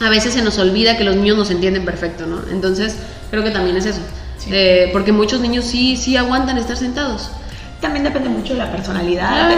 A 0.00 0.10
veces 0.10 0.34
se 0.34 0.42
nos 0.42 0.58
olvida 0.58 0.96
que 0.96 1.04
los 1.04 1.16
niños 1.16 1.36
nos 1.36 1.50
entienden 1.50 1.84
perfecto, 1.84 2.26
¿no? 2.26 2.40
Entonces 2.50 2.96
creo 3.30 3.42
que 3.42 3.50
también 3.50 3.76
es 3.76 3.86
eso. 3.86 4.00
Eh, 4.50 4.90
porque 4.92 5.12
muchos 5.12 5.40
niños 5.40 5.64
sí, 5.64 5.96
sí 5.96 6.16
aguantan 6.16 6.58
estar 6.58 6.76
sentados 6.76 7.30
también 7.84 8.04
depende 8.04 8.30
mucho 8.30 8.54
de 8.54 8.60
la 8.60 8.72
personalidad, 8.72 9.50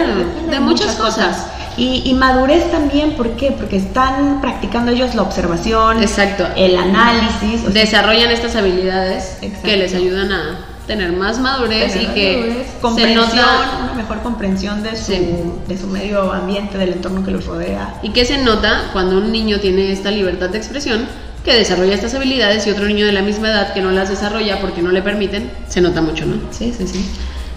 de, 0.49 0.59
muchas, 0.59 0.95
cosas. 0.95 1.47
Y, 1.77 2.13
madurez 2.13 2.69
también, 2.71 3.13
¿por 3.13 3.37
qué? 3.37 3.51
Porque 3.51 3.77
están 3.77 4.41
practicando 4.41 4.91
ellos 4.91 5.15
la 5.15 5.21
observación, 5.21 6.01
Exacto. 6.01 6.45
el 6.57 6.75
análisis. 6.75 7.73
Desarrollan 7.73 8.29
estas 8.29 8.57
habilidades 8.57 9.37
que 9.63 9.77
les 9.77 9.93
ayudan 9.93 10.33
a 10.33 10.57
tener 10.87 11.11
más 11.11 11.39
madurez 11.39 11.95
y 11.95 12.05
que 12.07 12.65
se 12.95 13.13
nota 13.13 13.81
una 13.83 13.93
mejor 13.93 14.21
comprensión 14.21 14.81
de 14.81 14.95
su, 14.95 15.61
de 15.67 15.77
su 15.77 15.87
medio 15.87 16.31
ambiente, 16.31 16.77
del 16.77 16.93
entorno 16.93 17.23
que 17.23 17.31
los 17.31 17.45
rodea. 17.45 17.99
Y 18.01 18.09
que 18.09 18.25
se 18.25 18.37
nota 18.37 18.89
cuando 18.93 19.17
un 19.17 19.31
niño 19.31 19.59
tiene 19.59 19.91
esta 19.91 20.09
libertad 20.09 20.49
de 20.49 20.57
expresión, 20.57 21.07
que 21.43 21.53
desarrolla 21.53 21.93
estas 21.93 22.13
habilidades 22.13 22.65
y 22.67 22.71
otro 22.71 22.85
niño 22.85 23.05
de 23.05 23.11
la 23.11 23.21
misma 23.21 23.49
edad 23.49 23.73
que 23.73 23.81
no 23.81 23.91
las 23.91 24.09
desarrolla 24.09 24.59
porque 24.59 24.81
no 24.81 24.91
le 24.91 25.01
permiten, 25.01 25.51
se 25.67 25.81
nota 25.81 26.01
mucho, 26.01 26.25
¿no? 26.25 26.35
Sí, 26.51 26.73
sí, 26.77 26.87
sí. 26.87 27.05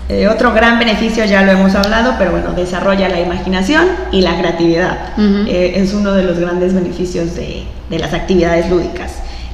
Eh, 0.08 0.26
otro 0.26 0.52
gran 0.52 0.80
beneficio, 0.80 1.24
ya 1.24 1.42
lo 1.44 1.52
hemos 1.52 1.74
hablado, 1.76 2.16
pero 2.18 2.32
bueno, 2.32 2.52
desarrolla 2.52 3.08
la 3.08 3.20
imaginación 3.20 3.86
y 4.10 4.22
la 4.22 4.36
creatividad. 4.38 4.98
Eh, 5.46 5.74
es 5.76 5.92
uno 5.92 6.12
de 6.12 6.24
los 6.24 6.36
grandes 6.38 6.74
beneficios 6.74 7.36
de, 7.36 7.64
las 7.90 8.12
actividades 8.12 8.68
lúdicas. 8.68 9.12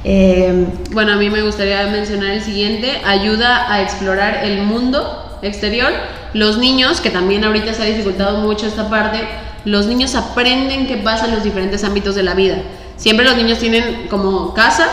Eh, 0.09 0.65
bueno, 0.91 1.11
a 1.11 1.15
mí 1.17 1.29
me 1.29 1.41
gustaría 1.41 1.85
mencionar 1.87 2.31
el 2.31 2.41
siguiente, 2.41 3.01
ayuda 3.05 3.69
a 3.69 3.81
explorar 3.81 4.45
el 4.45 4.61
mundo 4.61 5.37
exterior. 5.41 5.91
Los 6.33 6.57
niños, 6.57 7.01
que 7.01 7.09
también 7.09 7.43
ahorita 7.43 7.73
se 7.73 7.81
ha 7.81 7.85
dificultado 7.87 8.37
mucho 8.37 8.67
esta 8.67 8.89
parte, 8.89 9.27
los 9.65 9.85
niños 9.85 10.15
aprenden 10.15 10.87
qué 10.87 10.95
pasa 10.95 11.25
en 11.25 11.31
los 11.31 11.43
diferentes 11.43 11.83
ámbitos 11.83 12.15
de 12.15 12.23
la 12.23 12.35
vida. 12.35 12.55
Siempre 12.95 13.25
los 13.25 13.35
niños 13.35 13.59
tienen 13.59 14.07
como 14.07 14.53
casa, 14.53 14.87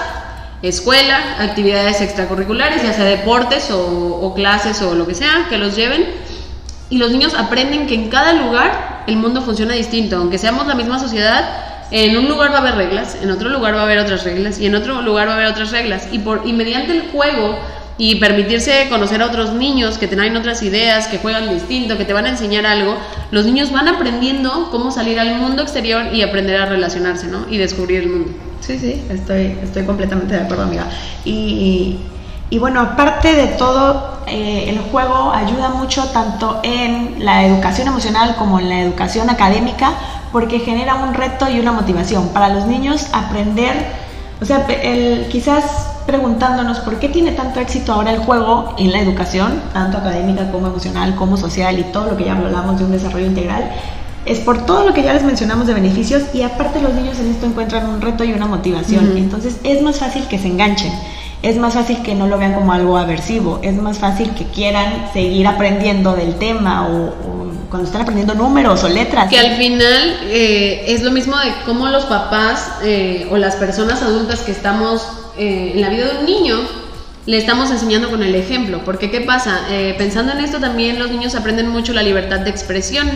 escuela, 0.62 1.36
actividades 1.38 2.00
extracurriculares, 2.00 2.82
ya 2.82 2.92
sea 2.92 3.04
deportes 3.04 3.70
o, 3.70 4.34
clases 4.34 4.82
o 4.82 4.96
lo 4.96 5.06
que 5.06 5.14
sea, 5.14 5.46
que 5.48 5.58
los 5.58 5.76
lleven. 5.76 6.06
Y 6.90 6.98
los 6.98 7.12
niños 7.12 7.34
aprenden 7.34 7.86
que 7.86 7.94
en 7.94 8.08
cada 8.08 8.32
lugar 8.32 9.04
el 9.06 9.16
mundo 9.18 9.42
funciona 9.42 9.74
distinto, 9.74 10.16
aunque 10.16 10.38
seamos 10.38 10.66
la 10.66 10.74
misma 10.74 10.98
sociedad, 10.98 11.73
en 11.90 12.16
un 12.16 12.28
lugar 12.28 12.52
va 12.52 12.56
a 12.56 12.60
haber 12.60 12.76
reglas, 12.76 13.16
en 13.20 13.30
otro 13.30 13.48
lugar 13.48 13.74
va 13.74 13.80
a 13.80 13.84
haber 13.84 13.98
otras 13.98 14.24
reglas 14.24 14.58
y 14.58 14.66
en 14.66 14.74
otro 14.74 15.02
lugar 15.02 15.28
va 15.28 15.32
a 15.32 15.36
haber 15.36 15.48
otras 15.48 15.70
reglas. 15.70 16.08
Y, 16.12 16.18
por, 16.20 16.42
y 16.44 16.52
mediante 16.52 16.92
el 16.92 17.10
juego 17.10 17.56
y 17.96 18.16
permitirse 18.16 18.88
conocer 18.88 19.22
a 19.22 19.26
otros 19.26 19.52
niños 19.52 19.98
que 19.98 20.08
tienen 20.08 20.36
otras 20.36 20.62
ideas, 20.62 21.06
que 21.06 21.18
juegan 21.18 21.48
distinto, 21.48 21.96
que 21.96 22.04
te 22.04 22.12
van 22.12 22.26
a 22.26 22.30
enseñar 22.30 22.66
algo, 22.66 22.96
los 23.30 23.46
niños 23.46 23.70
van 23.70 23.86
aprendiendo 23.86 24.68
cómo 24.70 24.90
salir 24.90 25.20
al 25.20 25.36
mundo 25.36 25.62
exterior 25.62 26.12
y 26.12 26.22
aprender 26.22 26.60
a 26.60 26.66
relacionarse, 26.66 27.28
¿no? 27.28 27.46
Y 27.48 27.58
descubrir 27.58 28.02
el 28.02 28.08
mundo. 28.08 28.32
Sí, 28.60 28.78
sí, 28.78 29.02
estoy, 29.10 29.56
estoy 29.62 29.84
completamente 29.84 30.34
de 30.34 30.40
acuerdo, 30.40 30.64
amiga. 30.64 30.86
Y, 31.24 31.98
y 32.50 32.58
bueno, 32.58 32.80
aparte 32.80 33.34
de 33.34 33.46
todo, 33.48 34.20
eh, 34.26 34.66
el 34.68 34.78
juego 34.78 35.32
ayuda 35.32 35.68
mucho 35.70 36.04
tanto 36.08 36.60
en 36.62 37.16
la 37.24 37.44
educación 37.44 37.88
emocional 37.88 38.36
como 38.36 38.58
en 38.58 38.68
la 38.68 38.80
educación 38.80 39.28
académica, 39.28 39.92
porque 40.34 40.58
genera 40.58 40.96
un 40.96 41.14
reto 41.14 41.48
y 41.48 41.60
una 41.60 41.70
motivación. 41.70 42.30
Para 42.30 42.48
los 42.48 42.66
niños 42.66 43.06
aprender, 43.12 43.72
o 44.42 44.44
sea, 44.44 44.66
el, 44.66 45.28
quizás 45.28 45.90
preguntándonos 46.06 46.80
por 46.80 46.98
qué 46.98 47.08
tiene 47.08 47.30
tanto 47.30 47.60
éxito 47.60 47.92
ahora 47.92 48.10
el 48.10 48.18
juego 48.18 48.74
en 48.76 48.90
la 48.90 48.98
educación, 48.98 49.62
tanto 49.72 49.98
académica 49.98 50.50
como 50.50 50.66
emocional, 50.66 51.14
como 51.14 51.36
social 51.36 51.78
y 51.78 51.84
todo 51.84 52.10
lo 52.10 52.16
que 52.16 52.24
ya 52.24 52.32
hablamos 52.32 52.80
de 52.80 52.84
un 52.84 52.90
desarrollo 52.90 53.26
integral, 53.26 53.70
es 54.26 54.40
por 54.40 54.66
todo 54.66 54.84
lo 54.84 54.92
que 54.92 55.04
ya 55.04 55.14
les 55.14 55.22
mencionamos 55.22 55.68
de 55.68 55.74
beneficios 55.74 56.24
y 56.34 56.42
aparte 56.42 56.82
los 56.82 56.94
niños 56.94 57.16
en 57.20 57.30
esto 57.30 57.46
encuentran 57.46 57.88
un 57.88 58.00
reto 58.00 58.24
y 58.24 58.32
una 58.32 58.46
motivación. 58.46 59.16
Entonces 59.16 59.60
es 59.62 59.82
más 59.82 60.00
fácil 60.00 60.26
que 60.26 60.40
se 60.40 60.48
enganchen, 60.48 60.92
es 61.42 61.58
más 61.58 61.74
fácil 61.74 62.02
que 62.02 62.16
no 62.16 62.26
lo 62.26 62.38
vean 62.38 62.54
como 62.54 62.72
algo 62.72 62.96
aversivo, 62.96 63.60
es 63.62 63.76
más 63.76 63.98
fácil 63.98 64.30
que 64.30 64.46
quieran 64.46 65.12
seguir 65.12 65.46
aprendiendo 65.46 66.16
del 66.16 66.34
tema 66.40 66.88
o, 66.88 67.43
cuando 67.74 67.88
están 67.88 68.02
aprendiendo 68.02 68.36
números 68.36 68.84
o 68.84 68.88
letras. 68.88 69.28
Que 69.28 69.36
al 69.36 69.56
final 69.56 70.20
eh, 70.26 70.84
es 70.86 71.02
lo 71.02 71.10
mismo 71.10 71.36
de 71.36 71.52
cómo 71.66 71.88
los 71.88 72.04
papás 72.04 72.74
eh, 72.84 73.26
o 73.32 73.36
las 73.36 73.56
personas 73.56 74.00
adultas 74.00 74.42
que 74.42 74.52
estamos 74.52 75.04
eh, 75.36 75.72
en 75.74 75.80
la 75.80 75.88
vida 75.88 76.06
de 76.06 76.18
un 76.20 76.24
niño 76.24 76.56
le 77.26 77.36
estamos 77.36 77.72
enseñando 77.72 78.10
con 78.10 78.22
el 78.22 78.36
ejemplo. 78.36 78.82
Porque 78.84 79.10
¿qué 79.10 79.22
pasa? 79.22 79.62
pensando 79.98 80.30
en 80.34 80.38
esto 80.44 80.60
también 80.60 81.00
los 81.00 81.10
niños 81.10 81.34
aprenden 81.34 81.68
mucho 81.68 81.92
la 81.92 82.04
libertad 82.04 82.38
de 82.40 82.50
expresión 82.50 83.10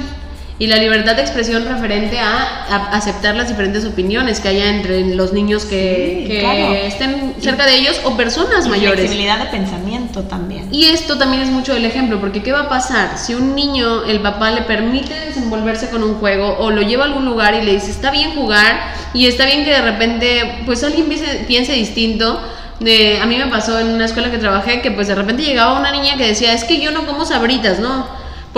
y 0.61 0.67
la 0.67 0.77
libertad 0.77 1.15
de 1.15 1.23
expresión 1.23 1.65
referente 1.65 2.19
a, 2.19 2.89
aceptar 2.93 3.37
las 3.37 3.49
diferentes 3.49 3.85
opiniones 3.85 4.41
que 4.41 4.49
haya 4.49 4.71
entre 4.71 5.15
los 5.15 5.33
niños 5.33 5.65
que, 5.65 6.87
estén 6.87 7.35
cerca 7.41 7.65
de 7.65 7.77
ellos 7.77 8.01
o 8.05 8.17
personas 8.17 8.67
y 8.67 8.69
mayores. 8.69 9.01
Flexibilidad 9.01 9.39
de 9.39 9.47
pensamiento 9.47 10.23
también. 10.25 10.69
Y 10.73 10.87
esto 10.87 11.17
también 11.17 11.43
es 11.43 11.51
mucho 11.51 11.77
el 11.77 11.85
ejemplo, 11.85 12.21
porque 12.21 12.43
¿qué 12.43 12.53
va 12.53 12.63
a 12.63 12.69
pasar 12.69 13.19
si 13.19 13.35
un 13.35 13.55
niño, 13.55 14.05
el 14.05 14.21
papá 14.21 14.51
le 14.51 14.63
permite 14.63 15.15
desenvolverse 15.15 15.91
con 15.91 16.03
un 16.03 16.15
juego 16.17 16.57
o 16.59 16.71
lo 16.71 16.83
lleva 16.83 17.05
a 17.05 17.07
algún 17.07 17.25
lugar 17.25 17.55
y 17.55 17.65
le 17.65 17.75
dice, 17.75 17.91
está 17.91 18.11
bien 18.11 18.35
jugar 18.35 18.81
y 19.15 19.27
está 19.27 19.47
bien 19.47 19.65
que 19.65 19.71
de 19.71 19.83
repente 19.83 20.63
pues 20.67 20.83
alguien 20.83 21.07
piense, 21.07 21.45
piense 21.47 21.73
distinto? 21.73 22.41
a 22.81 23.27
mí 23.27 23.37
me 23.37 23.47
pasó 23.47 23.79
en 23.81 23.89
una 23.89 24.05
escuela 24.05 24.31
que 24.31 24.39
trabajé 24.39 24.81
que 24.81 24.93
pues 24.93 25.09
de 25.09 25.15
repente 25.17 25.43
llegaba 25.43 25.79
una 25.79 25.91
niña 25.91 26.17
que 26.17 26.27
decía, 26.27 26.53
es 26.53 26.63
que 26.65 26.81
yo 26.81 26.93
no 26.93 27.07
como 27.07 27.25
sabritas, 27.25 27.81
¿no? 27.81 28.07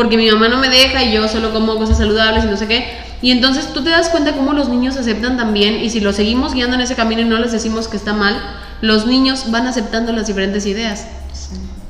Porque 0.01 0.17
mi 0.17 0.31
mamá 0.31 0.49
no 0.49 0.57
me 0.57 0.71
deja 0.71 1.05
y 1.05 1.13
yo 1.13 1.29
solo 1.29 1.53
como 1.53 1.77
cosas 1.77 1.99
saludables 1.99 2.45
y 2.45 2.47
no 2.47 2.57
sé 2.57 2.67
qué. 2.67 2.91
Y 3.21 3.33
entonces 3.33 3.71
tú 3.75 3.85
te 3.85 3.91
das 3.91 4.09
cuenta 4.09 4.33
cómo 4.33 4.55
los 4.55 4.71
niños 4.71 4.97
aceptan 4.97 5.37
también 5.37 5.85
y 5.85 5.91
si 5.91 6.01
los 6.01 6.17
seguimos 6.17 6.55
guiando 6.55 6.77
en 6.77 6.81
ese 6.81 6.95
camino 6.95 7.21
y 7.21 7.27
no 7.27 7.39
les 7.39 7.53
decimos 7.53 7.87
que 7.87 7.99
está 7.99 8.15
mal, 8.15 8.35
los 8.81 9.05
niños 9.05 9.51
van 9.51 9.67
aceptando 9.67 10.15
las 10.15 10.27
diferentes 10.27 10.65
ideas. 10.65 11.07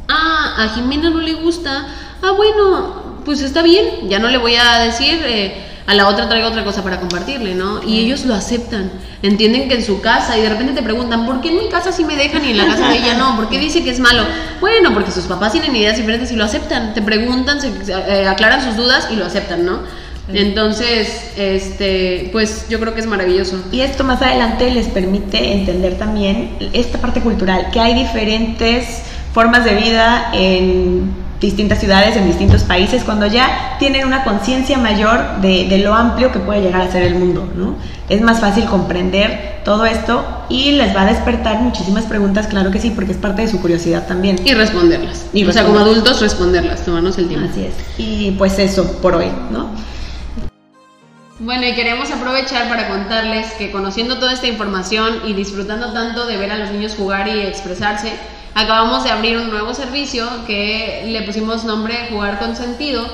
Ah, 0.09 0.57
a 0.59 0.69
Jimena 0.71 1.11
no 1.11 1.21
le 1.21 1.35
gusta. 1.35 1.87
Ah, 2.21 2.33
bueno, 2.33 3.21
pues 3.25 3.43
está 3.43 3.63
bien, 3.63 4.09
ya 4.09 4.19
no 4.19 4.27
le 4.27 4.39
voy 4.39 4.57
a 4.57 4.81
decir... 4.81 5.21
Eh, 5.25 5.70
a 5.87 5.95
la 5.95 6.09
otra 6.09 6.29
traigo 6.29 6.49
otra 6.49 6.65
cosa 6.65 6.83
para 6.83 7.01
compartirle, 7.01 7.55
¿no? 7.55 7.83
Y 7.83 7.99
ellos 7.99 8.25
lo 8.25 8.35
aceptan, 8.35 8.91
entienden 9.23 9.69
que 9.69 9.75
en 9.75 9.85
su 9.85 10.01
casa 10.01 10.39
y 10.39 10.43
de 10.43 10.49
repente 10.49 10.73
te 10.73 10.83
preguntan, 10.83 11.27
¿por 11.27 11.41
qué 11.41 11.49
en 11.49 11.59
mi 11.59 11.69
casa 11.69 11.93
sí 11.93 12.05
me 12.05 12.17
dejan 12.17 12.45
y 12.45 12.51
en 12.51 12.59
la 12.59 12.67
casa 12.67 12.89
de 12.89 12.99
ella 12.99 13.15
no? 13.15 13.37
¿Por 13.37 13.49
qué 13.49 13.59
dice 13.59 13.83
que 13.83 13.91
es 13.91 14.01
malo? 14.01 14.25
Bueno, 14.61 14.93
porque 14.95 15.11
sus 15.11 15.25
papás 15.25 15.53
tienen 15.53 15.75
ideas 15.75 15.97
diferentes 15.97 16.31
y 16.31 16.37
lo 16.37 16.45
aceptan, 16.45 16.95
te 16.95 17.03
preguntan, 17.03 17.61
se, 17.61 17.73
eh, 17.89 18.29
aclaran 18.29 18.63
sus 18.63 18.77
dudas 18.77 19.09
y 19.11 19.17
lo 19.17 19.25
aceptan, 19.25 19.65
¿no? 19.65 19.81
Entonces, 20.33 21.33
este, 21.37 22.29
pues 22.31 22.67
yo 22.69 22.79
creo 22.79 22.95
que 22.95 23.01
es 23.01 23.07
maravilloso. 23.07 23.61
Y 23.73 23.81
esto 23.81 24.05
más 24.05 24.23
adelante 24.23 24.71
les 24.71 24.87
permite 24.87 25.55
entender 25.55 25.99
también 25.99 26.57
esta 26.73 26.99
parte 26.99 27.21
cultural, 27.21 27.69
que 27.73 27.81
hay 27.81 27.95
diferentes 27.95 29.03
formas 29.33 29.65
de 29.65 29.75
vida 29.75 30.31
en 30.33 31.13
distintas 31.41 31.81
ciudades, 31.81 32.17
en 32.17 32.27
distintos 32.27 32.65
países, 32.65 33.03
cuando 33.03 33.27
ya 33.27 33.77
tienen 33.79 34.07
una 34.07 34.25
conciencia 34.25 34.77
mayor 34.79 35.41
de, 35.41 35.69
de, 35.69 35.79
lo 35.79 35.95
amplio 35.95 36.31
que 36.33 36.39
puede 36.39 36.61
llegar 36.61 36.83
a 36.83 36.93
ser 36.93 37.03
el 37.03 37.15
mundo, 37.15 37.49
¿no? 37.55 37.77
Es 38.09 38.21
más 38.21 38.41
fácil 38.41 38.67
comprender 38.67 39.61
todo 39.65 39.87
esto 39.87 40.25
y 40.49 40.73
les 40.73 40.95
va 40.95 41.03
a 41.03 41.07
despertar 41.07 41.61
muchísimas 41.61 42.05
preguntas, 42.05 42.47
claro 42.47 42.71
que 42.71 42.79
sí, 42.79 42.91
porque 42.91 43.13
es 43.13 43.19
parte 43.19 43.43
de 43.43 43.49
su 43.49 43.61
curiosidad 43.61 44.07
también. 44.07 44.37
Y 44.45 44.53
responderlas. 44.53 45.27
Y 45.33 45.45
o 45.45 45.53
sea, 45.53 45.65
como 45.65 45.79
adultos 45.79 46.21
responderlas, 46.21 46.85
tomarnos 46.85 47.17
el 47.19 47.29
tiempo. 47.29 47.49
Así 47.51 47.65
es. 47.65 47.75
Y 47.99 48.33
pues 48.33 48.59
eso 48.59 49.01
por 49.01 49.15
hoy, 49.15 49.29
¿no? 49.51 49.71
Bueno, 51.39 51.67
y 51.67 51.75
queremos 51.75 52.11
aprovechar 52.11 52.69
para 52.69 52.89
contarles 52.89 53.51
que 53.53 53.71
conociendo 53.71 54.19
toda 54.19 54.35
esta 54.35 54.47
información 54.47 55.23
y 55.25 55.33
disfrutando 55.33 55.91
tanto 55.95 56.27
de 56.27 56.37
ver 56.37 56.53
a 56.53 56.59
los 56.59 56.71
niños 56.71 56.95
jugar 56.95 57.29
y 57.29 57.41
expresarse, 57.41 58.13
acabamos 58.55 59.05
de 59.05 59.11
abrir 59.11 59.37
un 59.37 59.51
nuevo 59.51 59.75
servicio 59.75 60.27
que 60.47 61.05
le 61.07 61.23
pusimos 61.23 61.65
nombre 61.65 62.09
Jugar 62.11 62.39
con 62.39 62.57
Sentido, 62.57 63.07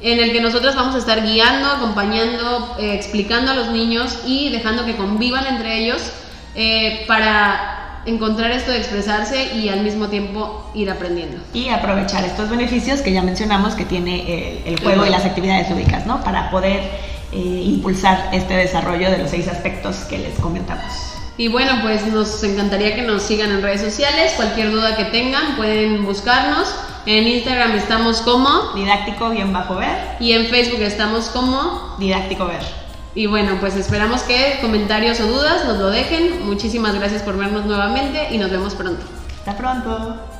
en 0.00 0.20
el 0.20 0.32
que 0.32 0.40
nosotros 0.40 0.74
vamos 0.74 0.94
a 0.94 0.98
estar 0.98 1.22
guiando, 1.22 1.68
acompañando, 1.68 2.76
eh, 2.78 2.94
explicando 2.94 3.52
a 3.52 3.54
los 3.54 3.70
niños 3.70 4.18
y 4.26 4.50
dejando 4.50 4.84
que 4.84 4.96
convivan 4.96 5.46
entre 5.46 5.78
ellos 5.78 6.12
eh, 6.54 7.04
para 7.08 8.02
encontrar 8.06 8.50
esto 8.50 8.70
de 8.70 8.78
expresarse 8.78 9.54
y 9.54 9.68
al 9.70 9.80
mismo 9.80 10.08
tiempo 10.08 10.70
ir 10.74 10.90
aprendiendo. 10.90 11.38
Y 11.54 11.68
aprovechar 11.68 12.24
estos 12.24 12.50
beneficios 12.50 13.00
que 13.00 13.12
ya 13.12 13.22
mencionamos 13.22 13.74
que 13.74 13.84
tiene 13.84 14.62
el, 14.66 14.78
juego 14.78 15.06
y 15.06 15.10
las 15.10 15.24
actividades 15.24 15.70
lúdicas, 15.70 16.04
¿no? 16.06 16.22
Para 16.22 16.50
poder 16.50 16.82
eh, 17.32 17.38
impulsar 17.38 18.28
este 18.32 18.54
desarrollo 18.54 19.10
de 19.10 19.18
los 19.18 19.30
seis 19.30 19.48
aspectos 19.48 19.96
que 20.08 20.18
les 20.18 20.38
comentamos. 20.38 21.13
Y 21.36 21.48
bueno, 21.48 21.80
pues 21.82 22.06
nos 22.06 22.42
encantaría 22.44 22.94
que 22.94 23.02
nos 23.02 23.22
sigan 23.22 23.50
en 23.50 23.62
redes 23.62 23.80
sociales. 23.80 24.34
Cualquier 24.36 24.70
duda 24.70 24.96
que 24.96 25.04
tengan 25.06 25.56
pueden 25.56 26.04
buscarnos. 26.04 26.72
En 27.06 27.28
Instagram 27.28 27.72
estamos 27.72 28.22
como 28.22 28.72
didáctico-ver 28.74 30.16
y 30.20 30.32
en 30.32 30.46
Facebook 30.46 30.80
estamos 30.80 31.26
como 31.26 31.96
didáctico 31.98 32.46
ver. 32.46 32.62
Y 33.14 33.26
bueno, 33.26 33.58
pues 33.60 33.76
esperamos 33.76 34.22
que 34.22 34.58
comentarios 34.60 35.20
o 35.20 35.26
dudas 35.26 35.66
nos 35.66 35.78
lo 35.78 35.90
dejen. 35.90 36.46
Muchísimas 36.46 36.94
gracias 36.94 37.22
por 37.22 37.36
vernos 37.36 37.66
nuevamente 37.66 38.28
y 38.30 38.38
nos 38.38 38.50
vemos 38.50 38.74
pronto. 38.74 39.04
Hasta 39.38 39.56
pronto. 39.56 40.33